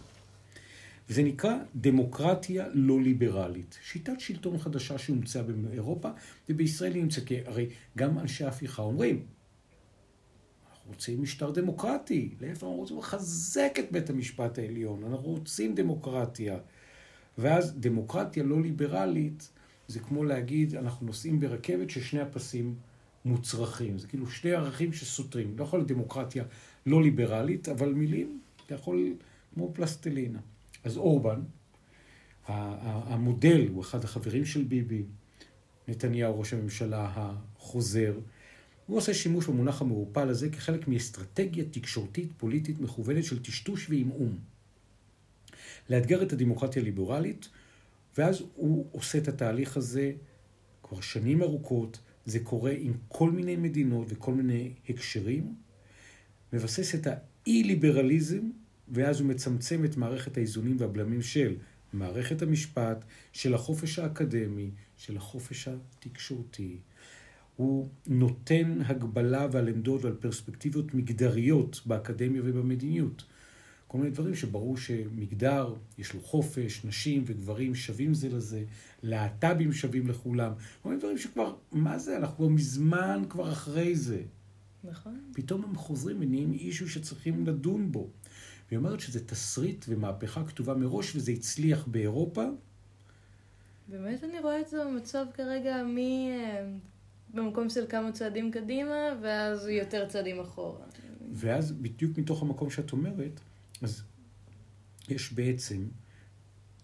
וזה 1.09 1.23
נקרא 1.23 1.55
דמוקרטיה 1.75 2.65
לא 2.73 3.01
ליברלית. 3.01 3.79
שיטת 3.81 4.19
שלטון 4.19 4.57
חדשה 4.57 4.97
שהומצאה 4.97 5.43
באירופה, 5.43 6.09
ובישראל 6.49 6.93
היא 6.93 7.03
נמצאת, 7.03 7.23
הרי 7.45 7.69
גם 7.97 8.19
אנשי 8.19 8.43
ההפיכה 8.43 8.81
אומרים, 8.81 9.25
רוצים 10.87 11.21
משטר 11.21 11.51
דמוקרטי, 11.51 12.35
להפך 12.41 12.63
אנחנו 12.63 12.75
רוצים 12.75 12.97
לחזק 12.97 13.73
את 13.79 13.91
בית 13.91 14.09
המשפט 14.09 14.59
העליון, 14.59 15.03
אנחנו 15.03 15.27
רוצים 15.27 15.75
דמוקרטיה. 15.75 16.57
ואז 17.37 17.73
דמוקרטיה 17.79 18.43
לא 18.43 18.61
ליברלית, 18.61 19.49
זה 19.87 19.99
כמו 19.99 20.23
להגיד, 20.23 20.75
אנחנו 20.75 21.05
נוסעים 21.05 21.39
ברכבת 21.39 21.89
ששני 21.89 22.21
הפסים 22.21 22.75
מוצרכים. 23.25 23.97
זה 23.97 24.07
כאילו 24.07 24.27
שני 24.27 24.51
ערכים 24.51 24.93
שסותרים. 24.93 25.57
לא 25.57 25.63
יכול 25.63 25.79
להיות 25.79 25.87
דמוקרטיה 25.87 26.43
לא 26.85 27.03
ליברלית, 27.03 27.69
אבל 27.69 27.93
מילים, 27.93 28.39
אתה 28.65 28.75
יכול 28.75 29.13
כמו 29.53 29.71
פלסטלינה. 29.73 30.39
אז 30.83 30.97
אורבן, 30.97 31.41
המודל, 32.47 33.67
הוא 33.67 33.81
אחד 33.81 34.03
החברים 34.03 34.45
של 34.45 34.63
ביבי, 34.63 35.03
נתניהו, 35.87 36.39
ראש 36.39 36.53
הממשלה 36.53 37.11
החוזר, 37.15 38.13
הוא 38.87 38.97
עושה 38.97 39.13
שימוש 39.13 39.47
במונח 39.47 39.81
המעורפל 39.81 40.29
הזה 40.29 40.49
כחלק 40.49 40.87
מאסטרטגיה 40.87 41.63
תקשורתית 41.71 42.29
פוליטית 42.37 42.79
מכוונת 42.79 43.23
של 43.23 43.43
טשטוש 43.43 43.89
ועמעום. 43.89 44.37
לאתגר 45.89 46.23
את 46.23 46.33
הדמוקרטיה 46.33 46.81
הליברלית, 46.81 47.49
ואז 48.17 48.43
הוא 48.55 48.87
עושה 48.91 49.17
את 49.17 49.27
התהליך 49.27 49.77
הזה 49.77 50.11
כבר 50.83 51.01
שנים 51.01 51.41
ארוכות, 51.41 51.99
זה 52.25 52.39
קורה 52.39 52.71
עם 52.77 52.93
כל 53.07 53.31
מיני 53.31 53.55
מדינות 53.55 54.07
וכל 54.09 54.33
מיני 54.33 54.71
הקשרים, 54.89 55.55
מבסס 56.53 56.95
את 56.95 57.07
האי-ליברליזם 57.07 58.49
ואז 58.89 59.19
הוא 59.19 59.29
מצמצם 59.29 59.85
את 59.85 59.97
מערכת 59.97 60.37
האיזונים 60.37 60.75
והבלמים 60.79 61.21
של 61.21 61.55
מערכת 61.93 62.41
המשפט, 62.41 63.05
של 63.33 63.53
החופש 63.53 63.99
האקדמי, 63.99 64.71
של 64.97 65.17
החופש 65.17 65.67
התקשורתי. 65.67 66.77
הוא 67.57 67.88
נותן 68.07 68.79
הגבלה 68.86 69.48
ועל 69.51 69.67
עמדות 69.67 70.03
ועל 70.03 70.13
פרספקטיביות 70.13 70.93
מגדריות 70.93 71.81
באקדמיה 71.86 72.41
ובמדיניות. 72.45 73.24
כל 73.88 73.98
מיני 73.98 74.10
דברים 74.10 74.36
שברור 74.36 74.77
שמגדר, 74.77 75.74
יש 75.98 76.13
לו 76.13 76.22
חופש, 76.22 76.86
נשים 76.86 77.24
וגברים 77.27 77.75
שווים 77.75 78.13
זה 78.13 78.29
לזה, 78.29 78.63
להט"בים 79.03 79.74
שווים 79.74 80.07
לכולם. 80.07 80.51
כל 80.83 80.89
מיני 80.89 81.01
דברים 81.01 81.17
שכבר, 81.17 81.55
מה 81.72 81.98
זה, 81.98 82.17
אנחנו 82.17 82.38
כבר 82.38 82.48
מזמן 82.48 83.24
כבר 83.29 83.51
אחרי 83.51 83.95
זה. 83.95 84.22
נכון. 84.83 85.19
פתאום 85.33 85.63
הם 85.63 85.75
חוזרים 85.75 86.17
ונהיים 86.19 86.53
אישו 86.53 86.89
שצריכים 86.89 87.48
לדון 87.48 87.91
בו. 87.91 88.10
והיא 88.67 88.77
אומרת 88.77 89.00
שזה 89.00 89.27
תסריט 89.27 89.86
ומהפכה 89.89 90.45
כתובה 90.45 90.74
מראש, 90.74 91.15
וזה 91.15 91.31
הצליח 91.31 91.88
באירופה. 91.88 92.45
באמת 93.88 94.24
אני 94.24 94.39
רואה 94.39 94.62
את 94.62 94.67
זה 94.67 94.86
במצב 94.86 95.25
כרגע 95.33 95.83
מ... 95.83 95.98
במקום 97.33 97.69
של 97.69 97.85
כמה 97.89 98.11
צעדים 98.11 98.51
קדימה, 98.51 99.09
ואז 99.21 99.67
יותר 99.67 100.07
צעדים 100.07 100.39
אחורה. 100.39 100.85
ואז 101.33 101.71
בדיוק 101.71 102.17
מתוך 102.17 102.41
המקום 102.41 102.69
שאת 102.69 102.91
אומרת, 102.91 103.39
אז 103.81 104.03
יש 105.09 105.33
בעצם, 105.33 105.87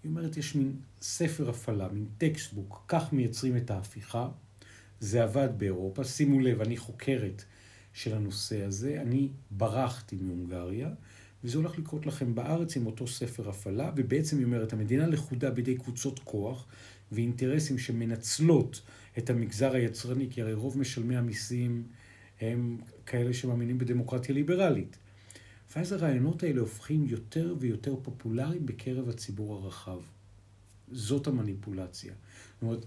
היא 0.03 0.10
אומרת, 0.10 0.38
יש 0.38 0.56
מין 0.56 0.75
ספר 1.01 1.50
הפעלה, 1.50 1.88
מין 1.88 2.06
textbook, 2.18 2.84
כך 2.88 3.13
מייצרים 3.13 3.58
את 3.58 3.72
ההפיכה. 3.72 4.29
זה 5.00 5.24
עבד 5.24 5.50
באירופה. 5.58 6.03
שימו 6.03 6.39
לב, 6.39 6.62
אני 6.62 6.77
חוקרת 6.77 7.44
של 7.94 8.15
הנושא 8.15 8.63
הזה, 8.63 9.01
אני 9.01 9.29
ברחתי 9.51 10.15
מהונגריה. 10.15 10.89
וזה 11.43 11.58
הולך 11.58 11.79
לקרות 11.79 12.05
לכם 12.05 12.36
בארץ 12.36 12.77
עם 12.77 12.86
אותו 12.86 13.08
ספר 13.08 13.50
הפעלה, 13.50 13.91
ובעצם 13.96 14.38
היא 14.38 14.46
אומרת, 14.46 14.74
המדינה 14.74 15.08
לכודה 15.08 15.51
בידי 15.51 15.75
קבוצות 15.75 16.19
כוח 16.19 16.65
ואינטרסים 17.12 17.77
שמנצלות 17.77 18.81
את 19.17 19.29
המגזר 19.29 19.74
היצרני, 19.74 20.27
כי 20.29 20.41
הרי 20.41 20.53
רוב 20.53 20.77
משלמי 20.77 21.17
המיסים 21.17 21.84
הם 22.41 22.77
כאלה 23.05 23.34
שמאמינים 23.34 23.77
בדמוקרטיה 23.77 24.36
ליברלית. 24.36 24.98
ואז 25.75 25.91
הרעיונות 25.91 26.43
האלה 26.43 26.62
הופכים 26.62 27.05
יותר 27.05 27.55
ויותר 27.60 27.96
פופולריים 28.03 28.65
בקרב 28.65 29.10
הציבור 29.10 29.53
הרחב. 29.55 30.00
זאת 30.91 31.27
המניפולציה. 31.27 32.13
זאת 32.53 32.62
אומרת, 32.62 32.86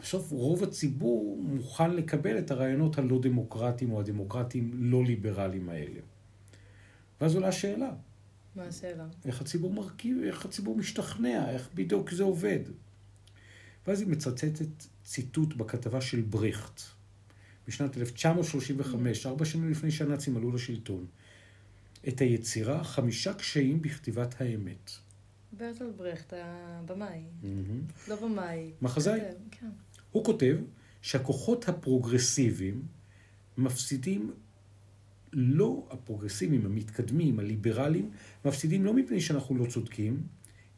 בסוף 0.00 0.30
רוב 0.30 0.62
הציבור 0.62 1.42
מוכן 1.42 1.90
לקבל 1.90 2.38
את 2.38 2.50
הרעיונות 2.50 2.98
הלא 2.98 3.18
דמוקרטיים 3.22 3.92
או 3.92 4.00
הדמוקרטיים 4.00 4.70
לא 4.74 5.04
ליברליים 5.04 5.68
האלה. 5.68 6.00
ואז 7.22 7.34
עולה 7.34 7.48
השאלה. 7.48 7.90
מה 8.56 8.62
השאלה? 8.62 9.06
איך 9.24 9.40
הציבור 9.40 9.72
מרכיב, 9.72 10.16
איך 10.24 10.44
הציבור 10.44 10.76
משתכנע, 10.76 11.50
איך 11.50 11.68
בדיוק 11.74 12.10
זה 12.10 12.22
עובד. 12.22 12.58
ואז 13.86 14.00
היא 14.00 14.08
מצטטת 14.08 14.86
ציטוט 15.04 15.54
בכתבה 15.54 16.00
של 16.00 16.20
ברכט, 16.20 16.80
בשנת 17.68 17.96
1935, 17.96 19.26
ארבע 19.26 19.44
שנים 19.44 19.70
לפני 19.70 19.90
שהנאצים 19.90 20.36
עלו 20.36 20.52
לשלטון. 20.52 21.06
את 22.08 22.20
היצירה 22.20 22.84
חמישה 22.84 23.34
קשיים 23.34 23.82
בכתיבת 23.82 24.40
האמת. 24.40 24.90
ברטל 25.52 25.90
ברכט, 25.90 26.32
הבמאי. 26.36 27.20
Mm-hmm. 27.42 28.10
לא 28.10 28.16
במאי. 28.16 28.72
מחזאי. 28.82 29.20
כן. 29.50 29.70
הוא 30.12 30.24
כותב 30.24 30.56
שהכוחות 31.02 31.68
הפרוגרסיביים 31.68 32.82
מפסידים 33.58 34.32
לא 35.32 35.88
הפרוגרסיביים, 35.90 36.66
המתקדמים, 36.66 37.38
הליברליים, 37.38 38.10
מפסידים 38.44 38.84
לא 38.84 38.94
מפני 38.94 39.20
שאנחנו 39.20 39.56
לא 39.56 39.66
צודקים, 39.66 40.22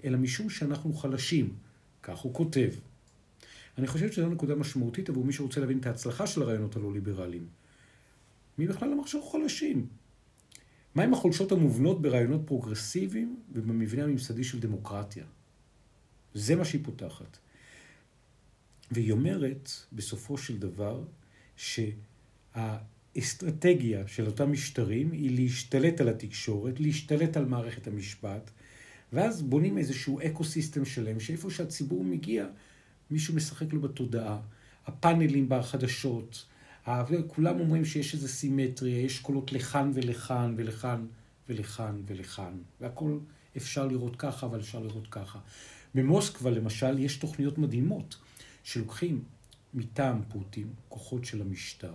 אלא 0.05 0.19
משום 0.19 0.51
שאנחנו 0.51 0.93
חלשים. 0.93 1.55
כך 2.03 2.19
הוא 2.19 2.35
כותב. 2.35 2.71
אני 3.79 3.87
חושב 3.87 4.13
שזו 4.13 4.29
נקודה 4.29 4.55
משמעותית 4.55 5.09
עבור 5.09 5.25
מי 5.25 5.33
שרוצה 5.33 5.61
להבין 5.61 5.79
את 5.79 5.87
ההצלחה 5.87 6.27
של 6.27 6.43
הרעיונות 6.43 6.77
הלא 6.77 6.93
ליברליים. 6.93 7.47
מי 8.59 8.67
בכלל 8.67 8.93
אמר 8.93 9.07
שאנחנו 9.07 9.29
חלשים? 9.29 9.87
מהם 10.95 11.15
החולשות 11.15 11.53
המובנות 11.53 12.03
ברעיונות 12.03 12.41
פרוגרסיביים 12.47 13.37
ובמבנה 13.53 14.05
הממסדי 14.05 14.45
של 14.45 14.61
דמוקרטיה? 14.61 15.25
זה 16.35 16.57
מה 16.57 16.65
שהיא 16.65 16.85
פותחת. 16.85 17.39
והיא 18.91 19.13
אומרת, 19.13 19.71
בסופו 19.93 20.39
של 20.39 20.59
דבר, 20.59 21.05
שהאסטרטגיה 23.15 24.09
של 24.09 24.27
אותם 24.27 24.53
משטרים 24.53 25.13
היא 25.13 25.37
להשתלט 25.37 26.01
על 26.01 26.09
התקשורת, 26.09 26.81
להשתלט 26.81 27.37
על 27.37 27.45
מערכת 27.45 27.87
המשפט, 27.87 28.51
ואז 29.13 29.43
בונים 29.43 29.79
איזשהו 29.79 30.21
אקו 30.21 30.45
סיסטם 30.45 30.85
שלם, 30.85 31.21
שאיפה 31.21 31.51
שהציבור 31.51 32.05
מגיע, 32.05 32.47
מישהו 33.11 33.35
משחק 33.35 33.73
לו 33.73 33.81
בתודעה. 33.81 34.41
הפאנלים 34.87 35.49
בחדשות, 35.49 36.47
כולם 37.27 37.61
אומרים 37.61 37.85
שיש 37.85 38.15
איזו 38.15 38.29
סימטריה, 38.29 39.01
יש 39.01 39.19
קולות 39.19 39.53
לכאן 39.53 39.91
ולכאן 39.95 40.55
ולכאן 40.57 41.07
ולכאן 41.49 42.03
ולכאן, 42.07 42.53
והכל 42.81 43.19
אפשר 43.57 43.87
לראות 43.87 44.17
ככה, 44.17 44.47
אבל 44.47 44.61
אפשר 44.61 44.81
לראות 44.81 45.07
ככה. 45.11 45.39
במוסקבה, 45.95 46.51
למשל, 46.51 46.99
יש 46.99 47.17
תוכניות 47.17 47.59
מדהימות, 47.59 48.17
שלוקחים 48.63 49.23
מטעם 49.75 50.21
פוטין, 50.29 50.69
כוחות 50.89 51.25
של 51.25 51.41
המשטר, 51.41 51.95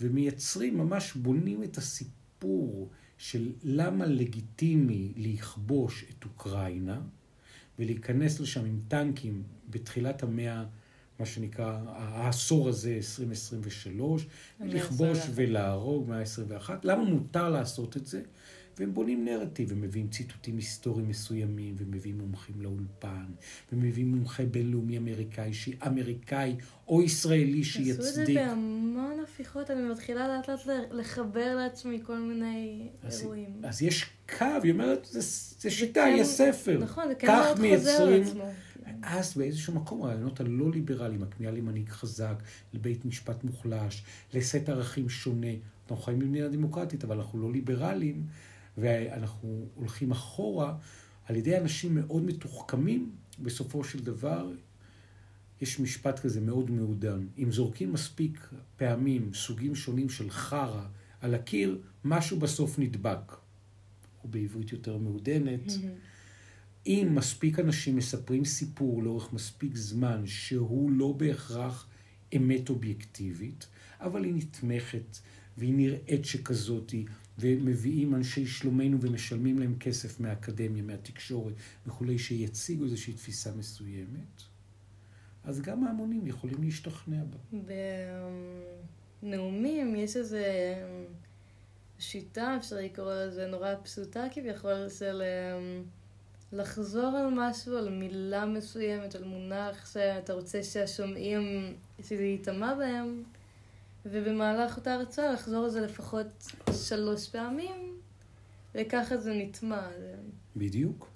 ומייצרים, 0.00 0.78
ממש 0.78 1.12
בונים 1.14 1.62
את 1.62 1.76
הסיפור 1.76 2.90
של 3.18 3.52
למה 3.62 4.06
לגיטימי 4.06 5.12
לכבוש 5.16 6.04
את 6.10 6.24
אוקראינה, 6.24 7.00
ולהיכנס 7.78 8.40
לשם 8.40 8.64
עם 8.64 8.80
טנקים 8.88 9.42
בתחילת 9.70 10.22
המאה 10.22 10.64
מה 11.18 11.26
שנקרא, 11.26 11.80
העשור 11.86 12.68
הזה, 12.68 12.94
2023, 12.94 14.26
לכבוש 14.60 15.18
ולהרוג, 15.34 16.08
מאה 16.08 16.18
ה-21. 16.18 16.70
למה 16.82 17.04
מותר 17.04 17.48
לעשות 17.50 17.96
את 17.96 18.06
זה? 18.06 18.22
והם 18.78 18.94
בונים 18.94 19.24
נרטיב, 19.24 19.72
הם 19.72 19.80
מביאים 19.80 20.08
ציטוטים 20.08 20.56
היסטוריים 20.56 21.08
מסוימים, 21.08 21.74
ומביאים 21.78 22.18
מומחים 22.18 22.54
לאולפן, 22.60 23.24
ומביאים 23.72 24.10
מומחה 24.14 24.44
בינלאומי 24.44 24.98
אמריקאי, 24.98 25.50
אמריקאי 25.86 26.56
או 26.88 27.02
ישראלי 27.02 27.64
שיצדיק. 27.64 28.00
עשו 28.00 28.20
את 28.20 28.26
זה 28.26 28.34
בהמון 28.34 29.20
הפיכות, 29.24 29.70
אני 29.70 29.88
מתחילה 29.88 30.28
לאט 30.28 30.48
לאט 30.48 30.60
לחבר 30.90 31.56
לעצמי 31.56 32.00
כל 32.02 32.18
מיני 32.18 32.88
אז, 33.02 33.20
אירועים. 33.20 33.60
אז 33.62 33.82
יש 33.82 34.10
קו, 34.38 34.46
היא 34.62 34.72
אומרת, 34.72 35.04
זה, 35.10 35.20
זה 35.60 35.70
שיטה, 35.70 36.00
כן, 36.00 36.16
יש 36.18 36.26
ספר. 36.26 36.78
נכון, 36.78 37.08
זה 37.08 37.14
כן 37.14 37.26
מאוד 37.26 37.58
חוזר 37.76 38.02
על 38.02 38.22
עצמו. 38.22 38.44
אז 39.02 39.36
באיזשהו 39.36 39.74
מקום 39.74 40.02
הרעיונות 40.02 40.40
הלא 40.40 40.70
ליברליים, 40.72 41.22
הכמיהה 41.22 41.52
למנהיג 41.52 41.88
חזק, 41.88 42.42
לבית 42.72 43.04
משפט 43.04 43.44
מוחלש, 43.44 44.04
לסט 44.34 44.68
ערכים 44.68 45.08
שונה. 45.08 45.52
אנחנו 45.82 45.96
חיים 46.04 46.18
במדינה 46.18 46.48
דמוקרטית, 46.48 47.04
אבל 47.04 47.16
אנחנו 47.16 47.42
לא 47.42 47.52
ליברליים, 47.52 48.26
ואנחנו 48.78 49.68
הולכים 49.74 50.10
אחורה 50.10 50.76
על 51.24 51.36
ידי 51.36 51.58
אנשים 51.58 51.94
מאוד 51.94 52.22
מתוחכמים, 52.22 53.10
בסופו 53.38 53.84
של 53.84 54.04
דבר 54.04 54.50
יש 55.60 55.80
משפט 55.80 56.18
כזה 56.18 56.40
מאוד 56.40 56.70
מעודן. 56.70 57.26
אם 57.38 57.52
זורקים 57.52 57.92
מספיק 57.92 58.48
פעמים 58.76 59.34
סוגים 59.34 59.74
שונים 59.74 60.08
של 60.08 60.30
חרא 60.30 60.86
על 61.20 61.34
הקיר, 61.34 61.78
משהו 62.04 62.38
בסוף 62.38 62.78
נדבק. 62.78 63.32
או 64.24 64.28
בעברית 64.28 64.72
יותר 64.72 64.98
מעודנת. 64.98 65.72
אם 66.86 67.08
מספיק 67.14 67.58
אנשים 67.58 67.96
מספרים 67.96 68.44
סיפור 68.44 69.02
לאורך 69.02 69.32
מספיק 69.32 69.76
זמן 69.76 70.26
שהוא 70.26 70.90
לא 70.90 71.12
בהכרח 71.12 71.86
אמת 72.36 72.68
אובייקטיבית, 72.70 73.66
אבל 74.00 74.24
היא 74.24 74.34
נתמכת 74.34 75.18
והיא 75.58 75.74
נראית 75.74 76.24
שכזאתי, 76.24 77.04
ומביאים 77.38 78.14
אנשי 78.14 78.46
שלומנו 78.46 79.00
ומשלמים 79.00 79.58
להם 79.58 79.76
כסף 79.80 80.20
מהאקדמיה, 80.20 80.82
מהתקשורת 80.82 81.52
וכולי, 81.86 82.18
שיציגו 82.18 82.84
איזושהי 82.84 83.12
תפיסה 83.12 83.52
מסוימת, 83.52 84.42
אז 85.44 85.60
גם 85.60 85.84
ההמונים 85.84 86.26
יכולים 86.26 86.62
להשתכנע 86.62 87.22
בה. 87.24 87.60
בנאומים 89.22 89.96
יש 89.96 90.16
איזו 90.16 90.38
שיטה, 91.98 92.56
אפשר 92.56 92.76
לקרוא 92.76 93.12
לזה 93.14 93.46
נורא 93.46 93.74
פשוטה 93.82 94.26
כביכול, 94.32 94.88
של... 94.98 95.22
לחזור 96.52 97.16
על 97.16 97.28
משהו, 97.32 97.76
על 97.76 97.88
מילה 97.88 98.46
מסוימת, 98.46 99.14
על 99.14 99.24
מונח 99.24 99.92
שאתה 99.92 100.32
רוצה 100.32 100.62
שהשומעים, 100.62 101.74
שזה 102.02 102.22
ייטמע 102.22 102.74
בהם, 102.74 103.22
ובמהלך 104.10 104.76
אותה 104.76 104.94
הרצאה 104.94 105.32
לחזור 105.32 105.64
על 105.64 105.70
זה 105.70 105.80
לפחות 105.80 106.52
שלוש 106.88 107.28
פעמים, 107.28 108.00
וככה 108.74 109.16
זה 109.16 109.34
נטמע. 109.34 109.88
בדיוק. 110.56 111.10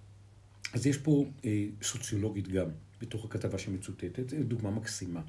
אז 0.73 0.87
יש 0.87 0.99
פה 0.99 1.25
אה, 1.45 1.67
סוציולוגית 1.83 2.49
גם, 2.49 2.69
בתוך 3.01 3.25
הכתבה 3.25 3.59
שמצוטטת, 3.59 4.31
זו 4.31 4.37
דוגמה 4.41 4.71
מקסימה. 4.71 5.21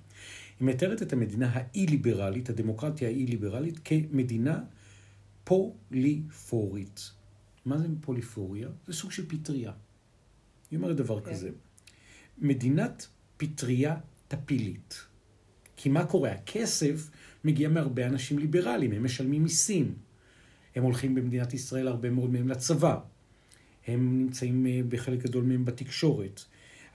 היא 0.60 0.68
מתארת 0.68 1.02
את 1.02 1.14
המדינה 1.14 1.50
האי-ליברלית, 1.54 2.50
הדמוקרטיה 2.50 3.08
האי-ליברלית, 3.08 3.80
כמדינה 3.84 4.64
פוליפורית. 5.44 7.12
מה 7.66 7.78
זה 7.78 7.88
פוליפוריה? 8.02 8.70
זה 8.88 8.94
סוג 8.94 9.12
של 9.12 9.30
פטריה. 9.30 9.72
היא 10.72 10.78
אומרת 10.78 10.96
דבר 10.96 11.18
okay. 11.18 11.26
כן. 11.26 11.32
כזה, 11.32 11.50
מדינת 12.38 13.08
פטריה 13.38 13.96
טפילית. 14.28 15.06
כי 15.76 15.90
מה 15.90 16.06
קורה? 16.06 16.32
הכסף 16.32 17.10
מגיע 17.44 17.70
מהרבה 17.70 18.08
אנשים 18.08 18.40
ליברליים, 18.40 18.92
הם 18.92 19.04
משלמים 19.04 19.44
מיסים. 19.44 19.96
הם 20.76 20.84
הולכים 20.84 21.16
במדינת 21.16 21.54
ישראל 21.54 21.88
הרבה 21.88 22.10
מאוד 22.10 22.30
מהם 22.30 22.48
לצבא. 22.48 23.00
הם 23.88 24.20
נמצאים 24.20 24.68
אה, 24.68 24.82
בחלק 24.90 25.20
גדול 25.20 25.44
מהם 25.44 25.66
בתקשורת. 25.66 26.42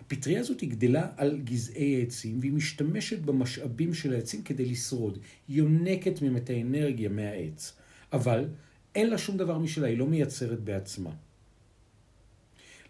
הפטריה 0.01 0.41
הזאת 0.41 0.61
היא 0.61 0.71
גדלה 0.71 1.09
על 1.17 1.41
גזעי 1.45 1.97
העצים, 1.97 2.41
והיא 2.41 2.53
משתמשת 2.53 3.19
במשאבים 3.19 3.95
של 3.95 4.15
העצים 4.15 4.43
כדי 4.43 4.65
לשרוד. 4.65 5.19
היא 5.49 5.57
יונקת 5.57 6.23
מהם 6.23 6.37
את 6.37 6.51
האנרגיה 6.51 7.09
מהעץ. 7.09 7.73
אבל 8.13 8.49
אין 8.95 9.11
לה 9.11 9.19
שום 9.19 9.37
דבר 9.37 9.59
משלה, 9.59 9.87
היא 9.87 9.99
לא 9.99 10.07
מייצרת 10.07 10.61
בעצמה. 10.61 11.11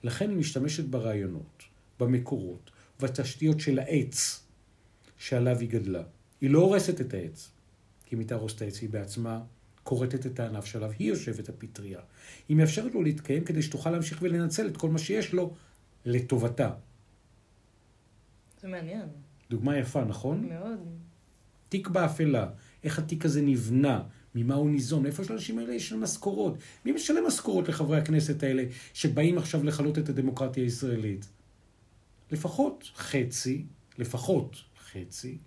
לכן 0.04 0.30
היא 0.30 0.36
משתמשת 0.36 0.84
ברעיונות, 0.84 1.62
במקורות, 2.00 2.70
בתשתיות 3.00 3.60
של 3.60 3.78
העץ 3.78 4.44
שעליו 5.18 5.58
היא 5.60 5.68
גדלה. 5.68 6.02
היא 6.40 6.50
לא 6.50 6.58
הורסת 6.58 7.00
את 7.00 7.14
העץ, 7.14 7.50
כי 8.06 8.14
אם 8.14 8.20
היא 8.20 8.28
תהרוס 8.28 8.54
את 8.56 8.62
העץ 8.62 8.80
היא 8.80 8.90
בעצמה 8.90 9.40
כורתת 9.82 10.26
את 10.26 10.40
הענף 10.40 10.64
שעליו 10.64 10.90
היא 10.98 11.08
יושבת 11.08 11.48
הפטריה. 11.48 12.00
היא 12.48 12.56
מאפשרת 12.56 12.94
לו 12.94 13.02
להתקיים 13.02 13.44
כדי 13.44 13.62
שתוכל 13.62 13.90
להמשיך 13.90 14.18
ולנצל 14.22 14.66
את 14.66 14.76
כל 14.76 14.90
מה 14.90 14.98
שיש 14.98 15.32
לו 15.32 15.54
לטובתה. 16.04 16.70
זה 18.60 18.68
מעניין. 18.68 19.08
דוגמה 19.50 19.78
יפה, 19.78 20.04
נכון? 20.04 20.48
מאוד. 20.48 20.78
תיק 21.68 21.88
באפלה, 21.88 22.48
איך 22.84 22.98
התיק 22.98 23.24
הזה 23.24 23.42
נבנה, 23.42 24.02
ממה 24.34 24.54
הוא 24.54 24.70
ניזון, 24.70 25.06
איפה 25.06 25.24
של 25.24 25.32
האנשים 25.32 25.58
האלה 25.58 25.74
יש 25.74 25.92
משכורות? 25.92 26.58
מי 26.84 26.92
משלם 26.92 27.26
משכורות 27.26 27.68
לחברי 27.68 27.98
הכנסת 27.98 28.42
האלה 28.42 28.64
שבאים 28.94 29.38
עכשיו 29.38 29.64
לכלות 29.64 29.98
את 29.98 30.08
הדמוקרטיה 30.08 30.64
הישראלית? 30.64 31.28
לפחות 32.30 32.90
חצי, 32.94 33.64
לפחות 33.98 34.56
חצי, 34.92 35.38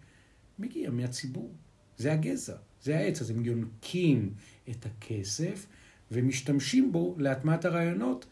מגיע 0.60 0.92
מהציבור. 0.92 1.54
זה 1.98 2.14
הגזע, 2.14 2.56
זה 2.82 2.98
העץ, 2.98 3.22
אז 3.22 3.30
הם 3.30 3.46
יונקים 3.46 4.34
את 4.70 4.86
הכסף 4.86 5.66
ומשתמשים 6.12 6.92
בו 6.92 7.16
להטמעת 7.20 7.66
הרעיונות, 7.66 8.26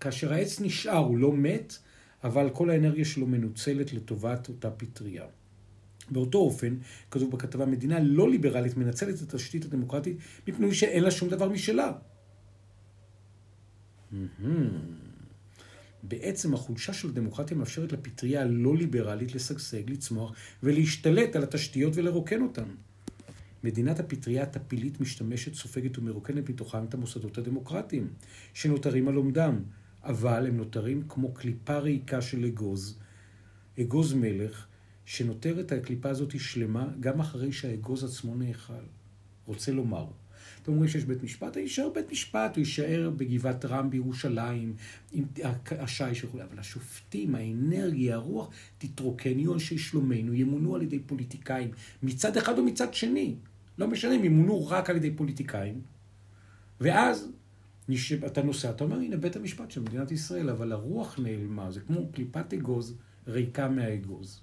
כאשר 0.00 0.32
העץ 0.32 0.60
נשאר, 0.60 0.96
הוא 0.96 1.18
לא 1.18 1.32
מת, 1.32 1.78
אבל 2.24 2.50
כל 2.50 2.70
האנרגיה 2.70 3.04
שלו 3.04 3.26
מנוצלת 3.26 3.92
לטובת 3.92 4.48
אותה 4.48 4.70
פטריה. 4.70 5.24
באותו 6.10 6.38
אופן, 6.38 6.76
כתוב 7.10 7.30
בכתבה, 7.30 7.66
מדינה 7.66 8.00
לא 8.00 8.30
ליברלית 8.30 8.76
מנצלת 8.76 9.22
את 9.22 9.34
התשתית 9.34 9.64
הדמוקרטית 9.64 10.16
מפני 10.48 10.74
שאין 10.74 11.02
לה 11.02 11.10
שום 11.10 11.28
דבר 11.28 11.48
משלה. 11.48 11.92
בעצם 16.08 16.54
החולשה 16.54 16.92
של 16.92 17.08
הדמוקרטיה 17.08 17.56
מאפשרת 17.56 17.92
לפטריה 17.92 18.42
הלא 18.42 18.76
ליברלית 18.76 19.34
לשגשג, 19.34 19.90
לצמוח 19.90 20.34
ולהשתלט 20.62 21.36
על 21.36 21.42
התשתיות 21.42 21.92
ולרוקן 21.96 22.42
אותן. 22.42 22.68
מדינת 23.64 24.00
הפטריה 24.00 24.42
הטפילית 24.42 25.00
משתמשת, 25.00 25.54
סופגת 25.54 25.98
ומרוקנת 25.98 26.50
מתוכם 26.50 26.84
את 26.84 26.94
המוסדות 26.94 27.38
הדמוקרטיים, 27.38 28.08
שנותרים 28.54 29.08
על 29.08 29.14
עומדם, 29.14 29.62
אבל 30.02 30.46
הם 30.46 30.56
נותרים 30.56 31.02
כמו 31.08 31.34
קליפה 31.34 31.78
ריקה 31.78 32.22
של 32.22 32.44
אגוז, 32.44 32.98
אגוז 33.80 34.12
מלך, 34.12 34.66
שנותרת 35.04 35.72
הקליפה 35.72 36.08
הזאת 36.08 36.40
שלמה 36.40 36.88
גם 37.00 37.20
אחרי 37.20 37.52
שהאגוז 37.52 38.04
עצמו 38.04 38.34
נאכל. 38.34 38.84
רוצה 39.46 39.72
לומר, 39.72 40.06
אתם 40.64 40.72
אומרים 40.72 40.88
שיש 40.88 41.04
בית 41.04 41.22
משפט, 41.22 41.56
יישאר 41.56 41.88
בית 41.94 42.12
משפט, 42.12 42.56
הוא 42.56 42.60
יישאר 42.60 43.10
בגבעת 43.16 43.64
רם 43.64 43.90
בירושלים, 43.90 44.74
עם 45.12 45.24
השיש 45.70 46.24
וכו', 46.24 46.42
אבל 46.42 46.58
השופטים, 46.58 47.34
האנרגיה, 47.34 48.14
הרוח, 48.14 48.50
תתרוקן, 48.78 49.38
יהיו 49.38 49.54
אנשי 49.54 49.78
שלומנו, 49.78 50.34
ימונו 50.34 50.74
על 50.74 50.82
ידי 50.82 50.98
פוליטיקאים, 50.98 51.70
מצד 52.02 52.36
אחד 52.36 52.58
או 52.58 52.64
מצד 52.64 52.94
שני. 52.94 53.34
לא 53.78 53.88
משנה 53.88 54.16
אם 54.16 54.24
ימונו 54.24 54.66
רק 54.66 54.90
על 54.90 54.96
ידי 54.96 55.10
פוליטיקאים. 55.10 55.80
ואז 56.80 57.28
אתה 58.26 58.42
נוסע, 58.42 58.70
אתה 58.70 58.84
אומר, 58.84 58.96
הנה 58.96 59.16
בית 59.16 59.36
המשפט 59.36 59.70
של 59.70 59.80
מדינת 59.80 60.10
ישראל, 60.10 60.50
אבל 60.50 60.72
הרוח 60.72 61.18
נעלמה, 61.18 61.70
זה 61.70 61.80
כמו 61.80 62.12
קליפת 62.12 62.54
אגוז 62.54 62.94
ריקה 63.26 63.68
מהאגוז. 63.68 64.40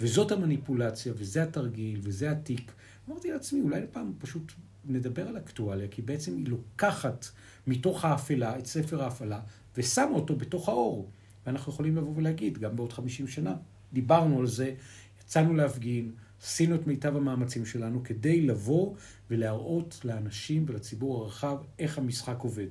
וזאת 0.00 0.32
המניפולציה, 0.32 1.12
וזה 1.16 1.42
התרגיל, 1.42 2.00
וזה 2.02 2.30
התיק. 2.30 2.72
אמרתי 3.08 3.30
לעצמי, 3.30 3.60
אולי 3.60 3.80
פעם 3.92 4.12
פשוט 4.18 4.52
נדבר 4.88 5.28
על 5.28 5.38
אקטואליה, 5.38 5.88
כי 5.88 6.02
בעצם 6.02 6.36
היא 6.36 6.46
לוקחת 6.48 7.26
מתוך 7.66 8.04
האפלה 8.04 8.58
את 8.58 8.66
ספר 8.66 9.02
האפלה, 9.02 9.40
ושמה 9.76 10.10
אותו 10.10 10.36
בתוך 10.36 10.68
האור. 10.68 11.10
ואנחנו 11.46 11.72
יכולים 11.72 11.96
לבוא 11.96 12.12
ולהגיד, 12.16 12.58
גם 12.58 12.76
בעוד 12.76 12.92
50 12.92 13.28
שנה, 13.28 13.56
דיברנו 13.92 14.40
על 14.40 14.46
זה, 14.46 14.74
יצאנו 15.20 15.54
להפגין, 15.54 16.12
עשינו 16.42 16.74
את 16.74 16.86
מיטב 16.86 17.16
המאמצים 17.16 17.66
שלנו 17.66 18.04
כדי 18.04 18.40
לבוא 18.40 18.94
ולהראות 19.30 20.00
לאנשים 20.04 20.64
ולציבור 20.68 21.22
הרחב 21.22 21.56
איך 21.78 21.98
המשחק 21.98 22.36
עובד. 22.40 22.66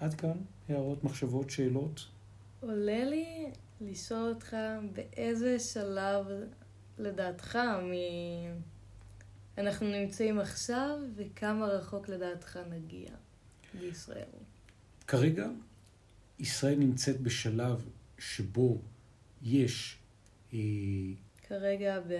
עד 0.00 0.14
כאן 0.14 0.36
הערות, 0.68 1.04
מחשבות, 1.04 1.50
שאלות. 1.50 2.06
עולה 2.60 3.04
לי 3.04 3.50
לשאול 3.80 4.28
אותך 4.28 4.56
באיזה 4.92 5.58
שלב 5.58 6.26
לדעתך 6.98 7.56
מ... 7.56 7.92
אנחנו 9.58 9.86
נמצאים 9.86 10.38
עכשיו 10.38 10.98
וכמה 11.16 11.66
רחוק 11.66 12.08
לדעתך 12.08 12.58
נגיע 12.70 13.10
בישראל? 13.80 14.24
כרגע 15.06 15.48
ישראל 16.38 16.78
נמצאת 16.78 17.20
בשלב 17.20 17.84
שבו 18.18 18.78
יש 19.42 19.98
אה, 20.54 20.58
כרגע 21.48 22.00
ב... 22.00 22.12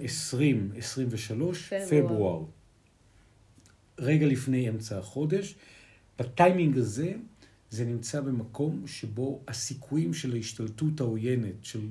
2023, 0.00 1.72
פברואר. 1.72 1.86
פברואר. 1.88 2.44
רגע 3.98 4.26
לפני 4.26 4.68
אמצע 4.68 4.98
החודש. 4.98 5.54
בטיימינג 6.18 6.78
הזה, 6.78 7.14
זה 7.70 7.84
נמצא 7.84 8.20
במקום 8.20 8.86
שבו 8.86 9.42
הסיכויים 9.48 10.14
של 10.14 10.32
ההשתלטות 10.32 11.00
העוינת 11.00 11.64
של 11.64 11.88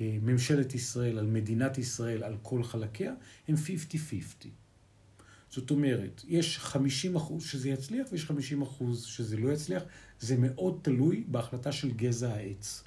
ממשלת 0.00 0.74
ישראל 0.74 1.18
על 1.18 1.26
מדינת 1.26 1.78
ישראל, 1.78 2.24
על 2.24 2.36
כל 2.42 2.62
חלקיה, 2.62 3.14
הם 3.48 3.54
50-50. 3.54 4.46
זאת 5.50 5.70
אומרת, 5.70 6.22
יש 6.28 6.58
50 6.58 7.16
אחוז 7.16 7.44
שזה 7.44 7.68
יצליח 7.68 8.06
ויש 8.12 8.24
50 8.24 8.62
אחוז 8.62 9.04
שזה 9.04 9.36
לא 9.36 9.52
יצליח. 9.52 9.82
זה 10.20 10.36
מאוד 10.38 10.78
תלוי 10.82 11.24
בהחלטה 11.28 11.72
של 11.72 11.90
גזע 11.90 12.32
העץ. 12.32 12.84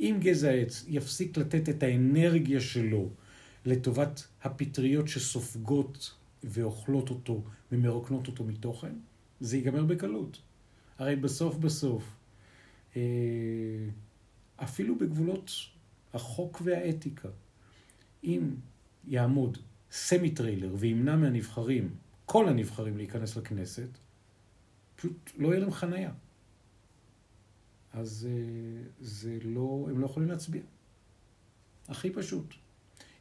אם 0.00 0.16
גזע 0.20 0.48
העץ 0.48 0.84
יפסיק 0.88 1.38
לתת 1.38 1.68
את 1.68 1.82
האנרגיה 1.82 2.60
שלו 2.60 3.10
לטובת 3.64 4.26
הפטריות 4.42 5.08
שסופגות 5.08 6.14
ואוכלות 6.44 7.10
אותו 7.10 7.44
ומרוקנות 7.72 8.26
אותו 8.26 8.44
מתוכן, 8.44 8.92
זה 9.40 9.56
ייגמר 9.56 9.84
בקלות. 9.84 10.38
הרי 10.98 11.16
בסוף 11.16 11.56
בסוף, 11.56 12.04
אה, 12.96 13.02
אפילו 14.56 14.98
בגבולות 14.98 15.50
החוק 16.16 16.62
והאתיקה, 16.64 17.28
אם 18.24 18.50
יעמוד 19.04 19.58
סמיטריילר 19.90 20.74
וימנע 20.78 21.16
מהנבחרים, 21.16 21.94
כל 22.26 22.48
הנבחרים 22.48 22.96
להיכנס 22.96 23.36
לכנסת, 23.36 23.88
פשוט 24.96 25.30
לא 25.36 25.48
יהיה 25.48 25.60
להם 25.60 25.72
חנייה. 25.72 26.10
אז 27.92 28.28
אה, 28.30 28.82
זה 29.00 29.38
לא, 29.44 29.86
הם 29.90 30.00
לא 30.00 30.06
יכולים 30.06 30.28
להצביע. 30.28 30.62
הכי 31.88 32.10
פשוט. 32.10 32.54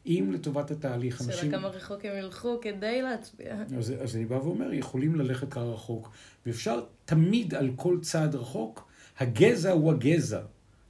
אם 0.06 0.30
לטובת 0.34 0.72
התהליך 0.72 1.18
שאלה 1.18 1.34
אנשים... 1.34 1.52
כמה 1.52 1.68
רחוק 1.68 2.06
הם 2.06 2.18
ילכו 2.18 2.60
כדי 2.62 3.02
להצביע. 3.02 3.64
אז, 3.78 3.94
אז 4.02 4.16
אני 4.16 4.26
בא 4.26 4.36
ואומר, 4.36 4.74
יכולים 4.74 5.16
ללכת 5.16 5.52
ככה 5.52 5.60
רחוק, 5.60 6.12
ואפשר 6.46 6.84
תמיד 7.06 7.54
על 7.54 7.72
כל 7.76 8.00
צעד 8.02 8.36
רחוק, 8.36 8.88
הגזע 9.18 9.72
הוא 9.72 9.92
הגזע, 9.92 10.42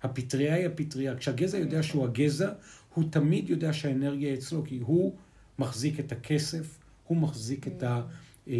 הפטריה 0.06 0.56
היא 0.56 0.66
הפטריה. 0.66 1.16
כשהגזע 1.16 1.58
יודע 1.58 1.84
שהוא 1.84 2.06
הגזע, 2.06 2.52
הוא 2.94 3.04
תמיד 3.10 3.50
יודע 3.50 3.74
שהאנרגיה 3.74 4.34
אצלו, 4.34 4.64
כי 4.66 4.80
הוא 4.82 5.16
מחזיק 5.60 6.00
את 6.00 6.12
הכסף, 6.12 6.80
הוא 7.08 7.18
מחזיק 7.18 7.68
את, 7.68 7.84
ה, 7.84 8.02
אה, 8.48 8.54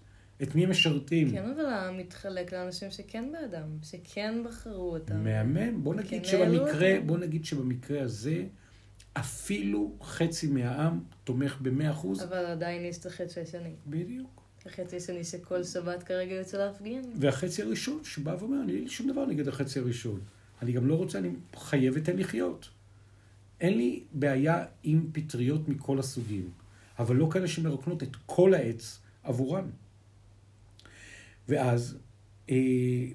את 0.43 0.55
מי 0.55 0.63
הם 0.63 0.69
משרתים? 0.69 1.31
כן, 1.31 1.49
אבל 1.49 1.65
המתחלק 1.65 2.53
לאנשים 2.53 2.91
שכן 2.91 3.31
באדם, 3.31 3.67
שכן 3.83 4.43
בחרו 4.45 4.93
אותם. 4.93 5.23
מהמם. 5.23 5.83
בוא 5.83 5.95
נגיד 5.95 6.23
כן, 6.23 6.29
שבמקרה. 6.29 6.99
בוא 7.05 7.17
נגיד 7.17 7.45
שבמקרה 7.45 8.01
הזה, 8.01 8.43
אפילו 9.13 9.95
חצי 10.01 10.47
מהעם 10.47 10.99
תומך 11.23 11.57
במאה 11.61 11.91
אחוז. 11.91 12.23
אבל 12.23 12.45
עדיין 12.45 12.85
יש 12.85 12.97
את 12.97 13.05
החצי 13.05 13.39
השני. 13.39 13.75
בדיוק. 13.87 14.43
החצי 14.65 14.97
השני 14.97 15.23
שכל 15.23 15.63
שבת 15.63 16.03
כרגע 16.03 16.35
יוצא 16.35 16.57
להפגין. 16.57 17.01
והחצי 17.19 17.61
הראשון 17.61 18.03
שבא 18.03 18.35
ואומר, 18.39 18.61
אני 18.63 18.73
אין 18.73 18.83
לי 18.83 18.89
שום 18.89 19.11
דבר 19.11 19.25
נגד 19.25 19.47
החצי 19.47 19.79
הראשון. 19.79 20.19
אני 20.61 20.71
גם 20.71 20.87
לא 20.87 20.95
רוצה, 20.95 21.17
אני 21.19 21.29
חייב 21.55 21.97
אתן 21.97 22.17
לחיות. 22.17 22.69
אין 23.61 23.77
לי 23.77 24.03
בעיה 24.13 24.65
עם 24.83 25.09
פטריות 25.13 25.69
מכל 25.69 25.99
הסוגים, 25.99 26.49
אבל 26.99 27.15
לא 27.15 27.29
כאלה 27.31 27.47
שמרוקנות 27.47 28.03
את 28.03 28.15
כל 28.25 28.53
העץ 28.53 28.99
עבורן. 29.23 29.69
ואז 31.49 31.97
אה, 32.49 32.55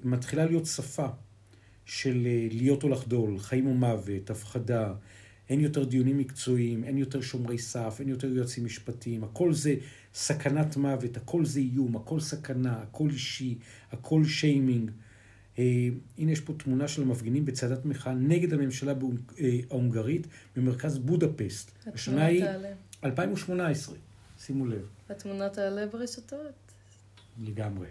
מתחילה 0.03 0.45
להיות 0.45 0.65
שפה 0.65 1.07
של 1.85 2.23
אה, 2.25 2.47
להיות 2.51 2.83
או 2.83 2.89
לחדול, 2.89 3.39
חיים 3.39 3.67
או 3.67 3.73
מוות, 3.73 4.29
הפחדה, 4.29 4.93
אין 5.49 5.59
יותר 5.59 5.83
דיונים 5.83 6.17
מקצועיים, 6.17 6.83
אין 6.83 6.97
יותר 6.97 7.21
שומרי 7.21 7.57
סף, 7.57 7.97
אין 7.99 8.09
יותר 8.09 8.27
יועצים 8.27 8.65
משפטיים, 8.65 9.23
הכל 9.23 9.53
זה 9.53 9.75
סכנת 10.13 10.77
מוות, 10.77 11.17
הכל 11.17 11.45
זה 11.45 11.59
איום, 11.59 11.95
הכל 11.95 12.19
סכנה, 12.19 12.81
הכל 12.81 13.09
אישי, 13.09 13.57
הכל 13.91 14.25
שיימינג. 14.25 14.91
אה, 15.59 15.89
הנה 16.17 16.31
יש 16.31 16.39
פה 16.39 16.53
תמונה 16.53 16.87
של 16.87 17.01
המפגינים 17.01 17.45
בצעדת 17.45 17.85
מחאה 17.85 18.13
נגד 18.13 18.53
הממשלה 18.53 18.93
אה, 19.39 19.59
ההונגרית 19.69 20.27
במרכז 20.55 20.97
בודפסט. 20.97 21.71
השנה 21.93 22.25
היא 22.25 22.45
תעלה. 22.45 22.69
2018, 23.03 23.95
שימו 24.39 24.65
לב, 24.65 24.89
התמונה 25.09 25.49
תעלה 25.49 25.87
ברשתות. 25.87 26.73
לגמרי. 27.39 27.87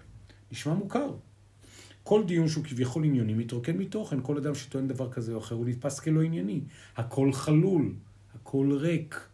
נשמע 0.52 0.74
מוכר. 0.74 1.14
כל 2.02 2.24
דיון 2.26 2.48
שהוא 2.48 2.64
כביכול 2.64 3.04
עניוני 3.04 3.34
מתרוקן 3.34 3.76
מתוכן, 3.76 4.18
כל 4.22 4.36
אדם 4.36 4.54
שטוען 4.54 4.88
דבר 4.88 5.12
כזה 5.12 5.32
או 5.32 5.38
אחר 5.38 5.54
הוא 5.54 5.66
נתפס 5.66 6.00
כלא 6.00 6.22
ענייני. 6.22 6.60
הכל 6.96 7.32
חלול, 7.32 7.94
הכל 8.34 8.72
ריק, 8.80 9.28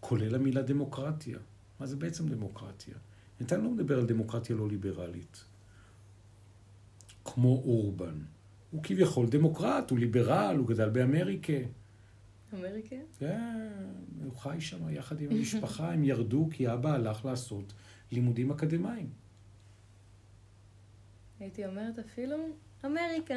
כולל 0.00 0.34
המילה 0.34 0.62
דמוקרטיה. 0.62 1.38
מה 1.80 1.86
זה 1.86 1.96
בעצם 1.96 2.28
דמוקרטיה? 2.28 2.94
נתן 3.40 3.60
לא 3.60 3.70
מדבר 3.70 3.98
על 3.98 4.06
דמוקרטיה 4.06 4.56
לא 4.56 4.68
ליברלית. 4.68 5.44
כמו 7.24 7.62
אורבן. 7.64 8.18
הוא 8.70 8.82
כביכול 8.82 9.28
דמוקרט, 9.28 9.90
הוא 9.90 9.98
ליברל, 9.98 10.56
הוא 10.58 10.66
גדל 10.68 10.88
באמריקה. 10.88 11.52
אמריקה? 12.54 12.96
כן, 13.18 13.68
הוא 14.24 14.36
חי 14.36 14.56
שם 14.60 14.88
יחד 14.90 15.20
עם 15.20 15.30
המשפחה, 15.30 15.92
הם 15.92 16.04
ירדו 16.04 16.48
כי 16.52 16.72
אבא 16.72 16.94
הלך 16.94 17.24
לעשות 17.24 17.72
לימודים 18.12 18.50
אקדמיים. 18.50 19.22
הייתי 21.42 21.66
אומרת 21.66 21.98
אפילו 21.98 22.36
אמריקה. 22.84 23.34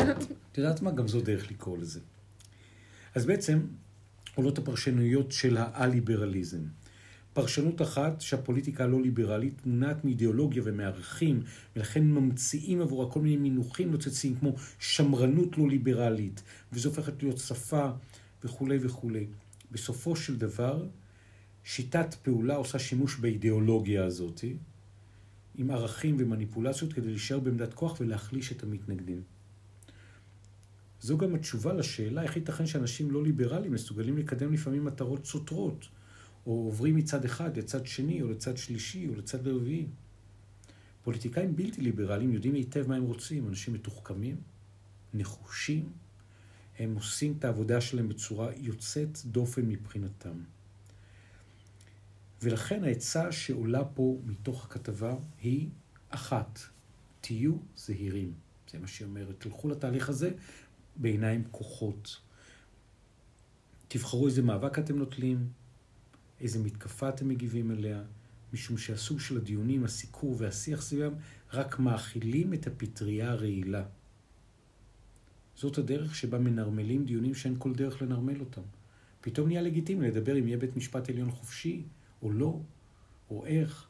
את 0.51 0.57
יודעת 0.57 0.81
מה? 0.81 0.91
גם 0.91 1.07
זו 1.07 1.21
דרך 1.21 1.51
לקרוא 1.51 1.77
לזה. 1.77 1.99
אז 3.15 3.25
בעצם 3.25 3.59
עולות 4.35 4.57
הפרשנויות 4.57 5.31
של 5.31 5.57
הא-ליברליזם. 5.57 6.61
פרשנות 7.33 7.81
אחת 7.81 8.21
שהפוליטיקה 8.21 8.83
הלא 8.83 9.01
ליברלית 9.01 9.65
מונעת 9.65 10.05
מאידיאולוגיה 10.05 10.63
ומערכים, 10.65 11.43
ולכן 11.75 12.03
ממציאים 12.03 12.81
עבורה 12.81 13.11
כל 13.11 13.21
מיני 13.21 13.37
מינוחים 13.37 13.91
נוצצים 13.91 14.35
כמו 14.35 14.55
שמרנות 14.79 15.57
לא 15.57 15.69
ליברלית, 15.69 16.43
וזו 16.73 16.89
הופכת 16.89 17.23
להיות 17.23 17.37
שפה 17.37 17.89
וכולי 18.43 18.77
וכולי. 18.81 19.27
בסופו 19.71 20.15
של 20.15 20.37
דבר, 20.37 20.87
שיטת 21.63 22.13
פעולה 22.13 22.55
עושה 22.55 22.79
שימוש 22.79 23.15
באידיאולוגיה 23.15 24.05
הזאת, 24.05 24.43
עם 25.57 25.71
ערכים 25.71 26.15
ומניפולציות 26.19 26.93
כדי 26.93 27.07
להישאר 27.07 27.39
בעמדת 27.39 27.73
כוח 27.73 27.99
ולהחליש 27.99 28.51
את 28.51 28.63
המתנגדים. 28.63 29.23
זו 31.01 31.17
גם 31.17 31.35
התשובה 31.35 31.73
לשאלה 31.73 32.23
איך 32.23 32.35
ייתכן 32.35 32.65
שאנשים 32.65 33.11
לא 33.11 33.23
ליברליים 33.23 33.71
מסוגלים 33.71 34.17
לקדם 34.17 34.53
לפעמים 34.53 34.85
מטרות 34.85 35.25
סותרות, 35.25 35.87
או 36.45 36.51
עוברים 36.51 36.95
מצד 36.95 37.25
אחד 37.25 37.57
לצד 37.57 37.85
שני, 37.85 38.21
או 38.21 38.29
לצד 38.29 38.57
שלישי, 38.57 39.07
או 39.07 39.15
לצד 39.15 39.47
רביעי. 39.47 39.87
פוליטיקאים 41.03 41.55
בלתי 41.55 41.81
ליברליים 41.81 42.33
יודעים 42.33 42.53
היטב 42.53 42.87
מה 42.87 42.95
הם 42.95 43.03
רוצים, 43.03 43.47
אנשים 43.47 43.73
מתוחכמים, 43.73 44.35
נחושים, 45.13 45.89
הם 46.79 46.95
עושים 46.95 47.35
את 47.39 47.45
העבודה 47.45 47.81
שלהם 47.81 48.09
בצורה 48.09 48.49
יוצאת 48.57 49.17
דופן 49.25 49.61
מבחינתם. 49.61 50.37
ולכן 52.41 52.83
העצה 52.83 53.31
שעולה 53.31 53.85
פה 53.85 54.17
מתוך 54.25 54.65
הכתבה 54.65 55.15
היא 55.41 55.69
אחת, 56.09 56.59
תהיו 57.21 57.53
זהירים. 57.75 58.33
זה 58.71 58.79
מה 58.79 58.87
שהיא 58.87 59.07
אומרת. 59.07 59.35
תלכו 59.39 59.69
לתהליך 59.69 60.09
הזה 60.09 60.31
בעיניים 60.95 61.43
פקוחות. 61.43 62.21
תבחרו 63.87 64.27
איזה 64.27 64.41
מאבק 64.41 64.79
אתם 64.79 64.97
נוטלים, 64.97 65.49
איזה 66.41 66.59
מתקפה 66.59 67.09
אתם 67.09 67.27
מגיבים 67.27 67.71
אליה, 67.71 68.03
משום 68.53 68.77
שהסוג 68.77 69.19
של 69.19 69.37
הדיונים, 69.37 69.83
הסיקור 69.83 70.35
והשיח 70.37 70.81
סביבם 70.81 71.13
רק 71.53 71.79
מאכילים 71.79 72.53
את 72.53 72.67
הפטריה 72.67 73.31
הרעילה. 73.31 73.85
זאת 75.55 75.77
הדרך 75.77 76.15
שבה 76.15 76.39
מנרמלים 76.39 77.05
דיונים 77.05 77.35
שאין 77.35 77.55
כל 77.59 77.73
דרך 77.73 78.01
לנרמל 78.01 78.39
אותם. 78.39 78.61
פתאום 79.21 79.47
נהיה 79.47 79.61
לגיטימי 79.61 80.07
לדבר 80.07 80.39
אם 80.39 80.47
יהיה 80.47 80.57
בית 80.57 80.75
משפט 80.75 81.09
עליון 81.09 81.31
חופשי, 81.31 81.83
או 82.25 82.31
לא, 82.31 82.59
או 83.29 83.45
איך, 83.45 83.87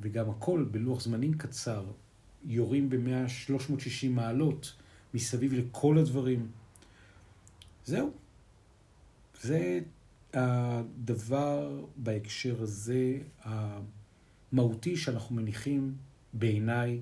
וגם 0.00 0.30
הכל 0.30 0.64
בלוח 0.70 1.00
זמנים 1.00 1.34
קצר, 1.34 1.84
יורים 2.44 2.90
ב-100-360 2.90 4.08
מעלות 4.10 4.74
מסביב 5.14 5.52
לכל 5.52 5.98
הדברים. 5.98 6.50
זהו. 7.84 8.10
זה 9.40 9.80
הדבר 10.34 11.84
בהקשר 11.96 12.62
הזה 12.62 13.18
המהותי 13.42 14.96
שאנחנו 14.96 15.36
מניחים 15.36 15.94
בעיניי 16.32 17.00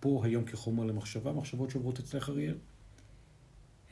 פה 0.00 0.20
היום 0.24 0.44
כחומר 0.44 0.84
למחשבה, 0.84 1.32
מחשבות 1.32 1.70
שעוברות 1.70 1.98
אצלך 1.98 2.28
אריאל. 2.28 2.56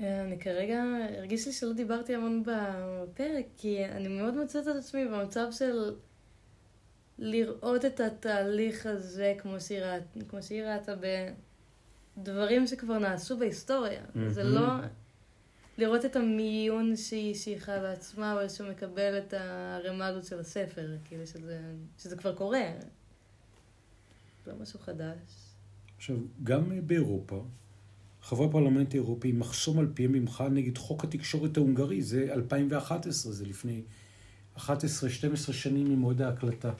אני 0.00 0.38
כרגע, 0.38 0.84
הרגיש 1.16 1.46
לי 1.46 1.52
שלא 1.52 1.72
דיברתי 1.72 2.14
המון 2.14 2.42
בפרק, 2.42 3.46
כי 3.56 3.84
אני 3.84 4.08
מאוד 4.08 4.36
מוצאת 4.36 4.68
את 4.68 4.76
עצמי 4.76 5.04
במצב 5.04 5.46
של 5.50 5.96
לראות 7.18 7.84
את 7.84 8.00
התהליך 8.00 8.86
הזה 8.86 9.34
כמו 9.38 9.60
שהיא, 9.60 9.80
ראת, 9.80 10.02
כמו 10.28 10.42
שהיא 10.42 10.62
ראתה 10.62 10.92
בדברים 12.16 12.66
שכבר 12.66 12.98
נעשו 12.98 13.38
בהיסטוריה. 13.38 14.02
Mm-hmm. 14.02 14.28
זה 14.28 14.44
לא 14.44 14.66
לראות 15.78 16.04
את 16.04 16.16
המיון 16.16 16.96
שהיא 16.96 17.34
שייכה 17.34 17.76
לעצמה, 17.76 18.42
או 18.42 18.50
שהוא 18.50 18.70
מקבל 18.70 19.18
את 19.18 19.32
הערימה 19.32 20.06
הזאת 20.06 20.24
של 20.24 20.40
הספר, 20.40 20.96
כאילו 21.04 21.26
שזה, 21.26 21.60
שזה 21.98 22.16
כבר 22.16 22.34
קורה. 22.34 22.70
לא 24.46 24.54
משהו 24.60 24.78
חדש. 24.78 25.16
עכשיו, 25.96 26.16
גם 26.42 26.86
באירופה, 26.86 27.44
חברי 28.30 28.46
הפרלמנט 28.46 28.94
האירופי 28.94 29.32
מחסום 29.32 29.78
על 29.78 29.88
פיהם 29.94 30.12
במחאה 30.12 30.48
נגד 30.48 30.78
חוק 30.78 31.04
התקשורת 31.04 31.56
ההונגרי, 31.56 32.02
זה 32.02 32.32
2011, 32.32 33.32
זה 33.32 33.46
לפני 33.46 33.82
11-12 34.56 34.60
שנים 35.52 35.88
ממועד 35.92 36.22
ההקלטה. 36.22 36.72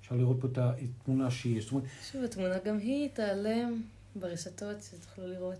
אפשר 0.00 0.16
לראות 0.16 0.36
פה 0.40 0.48
את 0.52 0.58
התמונה 0.58 1.30
שיש. 1.30 1.72
שוב, 2.12 2.24
התמונה 2.24 2.58
גם 2.64 2.78
היא 2.78 3.08
תיעלם 3.08 3.82
ברשתות 4.16 4.76
שתוכלו 4.82 5.26
לראות. 5.26 5.58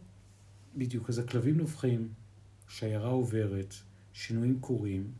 בדיוק, 0.76 1.08
אז 1.08 1.18
הכלבים 1.18 1.56
נובחים, 1.56 2.08
שיירה 2.68 3.08
עוברת, 3.08 3.74
שינויים 4.12 4.60
קורים, 4.60 5.10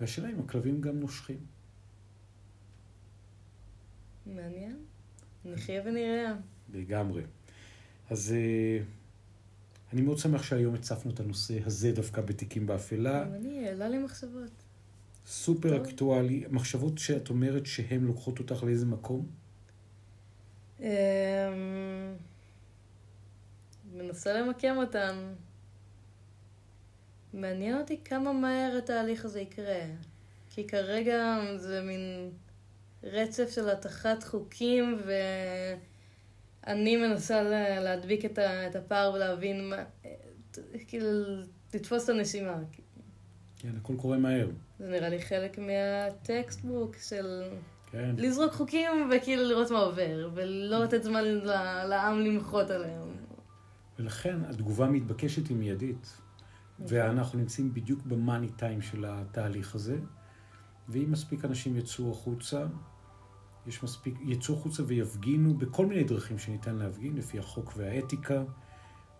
והשאלה 0.00 0.30
אם 0.30 0.40
הכלבים 0.40 0.80
גם 0.80 1.00
נושכים. 1.00 1.38
מעניין. 4.26 4.76
נחיה 5.44 5.82
ונראה. 5.84 6.34
לגמרי. 6.74 7.22
אז 8.10 8.32
אה, 8.32 8.84
אני 9.92 10.02
מאוד 10.02 10.18
שמח 10.18 10.42
שהיום 10.42 10.74
הצפנו 10.74 11.10
את 11.10 11.20
הנושא 11.20 11.58
הזה 11.66 11.92
דווקא 11.92 12.22
בתיקים 12.22 12.66
באפלה. 12.66 13.24
גם 13.24 13.34
אני, 13.34 13.68
העלה 13.68 13.88
לי 13.88 13.98
מחשבות. 13.98 14.50
סופר 15.26 15.78
טוב. 15.78 15.86
אקטואלי. 15.86 16.44
מחשבות 16.50 16.98
שאת 16.98 17.28
אומרת 17.30 17.66
שהן 17.66 18.04
לוקחות 18.04 18.38
אותך 18.38 18.62
לאיזה 18.62 18.86
מקום? 18.86 19.26
אמ, 20.80 20.86
מנסה 23.94 24.32
למקם 24.32 24.76
אותן. 24.76 25.32
מעניין 27.34 27.78
אותי 27.78 28.00
כמה 28.04 28.32
מהר 28.32 28.78
התהליך 28.78 29.24
הזה 29.24 29.40
יקרה. 29.40 29.84
כי 30.50 30.66
כרגע 30.66 31.38
זה 31.56 31.82
מין 31.82 32.30
רצף 33.02 33.50
של 33.50 33.70
התחת 33.70 34.24
חוקים, 34.24 34.98
ואני 36.66 36.96
מנסה 36.96 37.42
להדביק 37.80 38.24
את 38.38 38.76
הפער 38.76 39.12
ולהבין 39.14 39.68
מה... 39.68 39.76
כאילו, 40.88 41.06
לתפוס 41.74 42.04
את 42.04 42.08
הנשימה. 42.08 42.56
כן, 43.56 43.70
הכל 43.76 43.94
קורה 43.96 44.18
מהר. 44.18 44.48
זה 44.78 44.90
נראה 44.90 45.08
לי 45.08 45.22
חלק 45.22 45.58
מהטקסטבוק 45.58 46.96
של... 46.96 47.42
כן. 47.90 48.14
לזרוק 48.18 48.52
חוקים 48.52 49.10
וכאילו 49.10 49.42
לראות 49.42 49.70
מה 49.70 49.78
עובר, 49.78 50.30
ולא 50.34 50.84
לתת 50.84 51.02
זמן 51.02 51.24
לעם 51.88 52.20
למחות 52.20 52.70
עליהם. 52.70 53.08
ולכן 53.98 54.44
התגובה 54.44 54.86
המתבקשת 54.86 55.48
היא 55.48 55.56
מיידית. 55.56 56.16
ואנחנו 56.86 57.38
נמצאים 57.38 57.74
בדיוק 57.74 58.02
במאני 58.02 58.48
טיים 58.48 58.82
של 58.82 59.04
התהליך 59.08 59.74
הזה, 59.74 59.96
ואם 60.88 61.10
מספיק 61.10 61.44
אנשים 61.44 61.76
יצאו 61.76 62.10
החוצה, 62.10 62.66
יש 63.66 63.82
מספיק, 63.82 64.14
יצאו 64.20 64.54
החוצה 64.54 64.82
ויפגינו 64.86 65.54
בכל 65.54 65.86
מיני 65.86 66.04
דרכים 66.04 66.38
שניתן 66.38 66.74
להפגין, 66.74 67.16
לפי 67.16 67.38
החוק 67.38 67.72
והאתיקה, 67.76 68.42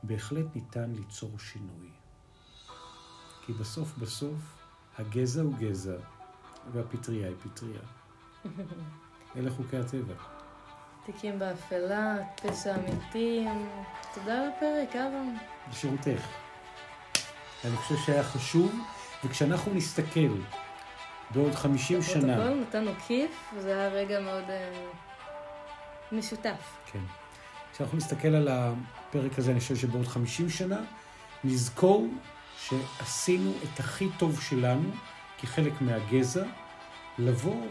בהחלט 0.02 0.46
ניתן 0.54 0.90
ליצור 0.90 1.38
שינוי. 1.38 1.88
כי 3.46 3.52
בסוף 3.52 3.98
בסוף 3.98 4.38
הגזע 4.98 5.42
הוא 5.42 5.54
גזע 5.58 5.96
והפטריה 6.72 7.28
היא 7.28 7.36
פטריה. 7.36 7.80
אלה 9.36 9.50
חוקי 9.50 9.76
הטבע. 9.76 10.14
תיקים 11.06 11.38
באפלה, 11.38 12.16
פשע 12.36 12.76
אמיתי. 12.76 13.46
תודה 14.14 14.42
על 14.42 14.48
הפרק, 14.48 14.96
אהרון. 14.96 15.36
בשירותך. 15.70 16.26
אני 17.64 17.76
חושב 17.76 17.96
שהיה 17.96 18.22
חשוב, 18.24 18.72
וכשאנחנו 19.24 19.74
נסתכל 19.74 20.34
בעוד 21.32 21.54
50 21.54 22.02
שנה... 22.02 22.32
הפרוטוקול 22.32 22.60
נתנו 22.60 22.90
כיף, 23.06 23.52
וזה 23.56 23.74
היה 23.74 23.88
רגע 23.88 24.20
מאוד 24.20 24.44
uh, 24.44 26.14
משותף. 26.14 26.76
כן. 26.92 26.98
כשאנחנו 27.72 27.98
נסתכל 27.98 28.28
על 28.28 28.48
הפרק 28.48 29.38
הזה, 29.38 29.52
אני 29.52 29.60
חושב 29.60 29.76
שבעוד 29.76 30.08
50 30.08 30.50
שנה, 30.50 30.80
נזכור 31.44 32.08
שעשינו 32.58 33.52
את 33.62 33.80
הכי 33.80 34.08
טוב 34.18 34.40
שלנו 34.40 34.90
כחלק 35.38 35.72
מהגזע, 35.80 36.44
לבוא 37.18 37.66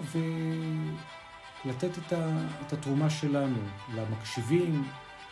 ולתת 1.66 1.98
את, 1.98 2.14
ה... 2.14 2.30
את 2.68 2.74
התרומה 2.74 3.10
שלנו 3.10 3.60
למקשיבים, 3.96 4.88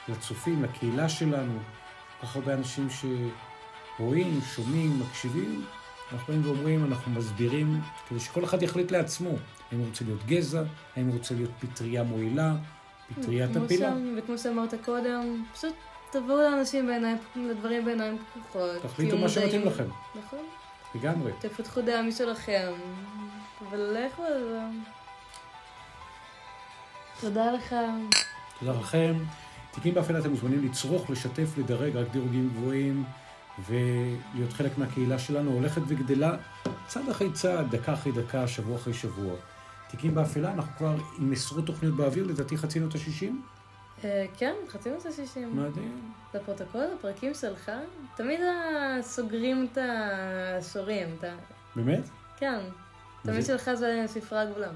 לצופים, 0.08 0.64
לקהילה 0.64 1.10
שלנו. 1.10 1.60
כל 2.20 2.28
כך 2.28 2.36
הרבה 2.36 2.54
אנשים 2.54 2.90
ש... 2.90 3.06
רואים, 4.00 4.40
שומעים, 4.56 5.00
מקשיבים, 5.00 5.66
אנחנו 6.14 6.34
באים 6.34 6.46
ואומרים, 6.46 6.86
אנחנו 6.86 7.12
מסבירים, 7.12 7.82
כדי 8.10 8.20
שכל 8.20 8.44
אחד 8.44 8.64
יחליט 8.64 8.92
לעצמו, 8.92 9.30
האם 9.72 9.80
הוא 9.80 9.88
רוצה 9.88 10.06
להיות 10.06 10.26
גזע, 10.26 10.64
האם 10.96 11.08
הוא 11.08 11.18
רוצה 11.18 11.36
להיות 11.36 11.52
פטריה 11.60 12.04
מועילה, 12.04 12.54
פטריית 13.16 13.56
הפילה. 13.56 13.94
וכמו 14.18 14.38
שאמרת 14.38 14.74
קודם, 14.86 15.44
פשוט 15.54 15.74
תבואו 16.12 16.38
לאנשים 16.38 16.88
בעיניים, 16.88 17.18
לדברים 17.36 17.86
בעיניים 17.86 18.18
פקוחות. 18.18 18.82
תחליטו 18.82 19.18
מה 19.18 19.30
שמתאים. 19.30 19.66
לכם, 19.66 19.88
נכון. 20.16 20.40
לגמרי. 20.96 21.32
תפתחו 21.40 21.82
דעה 21.82 22.02
משלכם, 22.02 22.72
ולכו 23.72 24.24
על 24.24 24.44
זה. 24.50 24.60
תודה 27.22 27.52
לך. 27.52 27.76
תודה 28.60 28.80
לכם. 28.80 29.14
תיקים 29.72 29.94
באפלה 29.94 30.20
אתם 30.20 30.30
מוזמנים 30.30 30.66
לצרוך, 30.66 31.10
לשתף, 31.10 31.58
לדרג, 31.58 31.96
רק 31.96 32.08
דירוגים 32.12 32.50
גבוהים, 32.56 33.04
ולהיות 33.68 34.54
חלק 34.54 34.78
מהקהילה 34.78 35.20
שלנו, 35.20 35.52
הולכת 35.52 35.82
וגדלה 35.88 36.36
צעד 36.88 37.10
אחרי 37.10 37.32
צעד, 37.32 37.76
דקה 37.76 37.94
אחרי 37.94 38.12
דקה, 38.12 38.48
שבוע 38.48 38.76
אחרי 38.76 38.94
שבוע. 38.94 39.36
תיקים 39.90 40.16
באפלה, 40.16 40.54
אנחנו 40.54 40.72
כבר 40.78 40.96
עם 41.20 41.32
עשרות 41.32 41.66
תוכניות 41.66 41.96
באוויר, 41.96 42.28
לדעתי 42.28 42.58
חצינו 42.58 42.88
את 42.88 42.96
השישים. 42.96 43.42
אה, 44.04 44.26
כן, 44.38 44.54
חצינו 44.70 44.96
את 44.98 45.06
השישים. 45.06 45.56
מדהים. 45.58 46.12
לפרוטוקול, 46.34 46.86
הפרקים 47.00 47.34
שלך, 47.34 47.72
תמיד 48.16 48.40
סוגרים 49.02 49.68
את 49.72 49.78
השורים. 49.82 51.08
באמת? 51.76 52.10
כן. 52.38 52.60
תמיד 53.24 53.46
שלך 53.46 53.74
זה 53.74 54.04
ספרה 54.08 54.46
גדולה. 54.46 54.70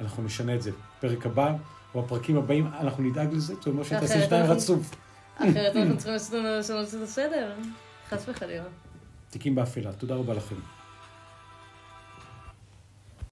אנחנו 0.00 0.22
נשנה 0.22 0.54
את 0.54 0.62
זה. 0.62 0.70
פרק 1.00 1.26
הבא, 1.26 1.52
או 1.94 2.04
הפרקים 2.04 2.36
הבאים, 2.36 2.66
אנחנו 2.66 3.02
נדאג 3.02 3.34
לזה, 3.34 3.54
זאת 3.54 3.66
אומרת 3.66 3.86
שתעשה 3.86 4.14
אחרת 4.14 4.24
שתיים 4.24 4.46
רצוף. 4.46 4.94
אחרת 5.38 5.76
אנחנו 5.76 5.96
צריכים 5.98 6.44
לעשות 6.44 6.94
את 6.94 7.02
הסדר. 7.02 7.52
חס 8.08 8.24
וחלילה. 8.28 8.64
תיקים 9.30 9.54
באפלה, 9.54 9.92
תודה 9.92 10.14
רבה 10.14 10.34
לכם. 10.34 10.56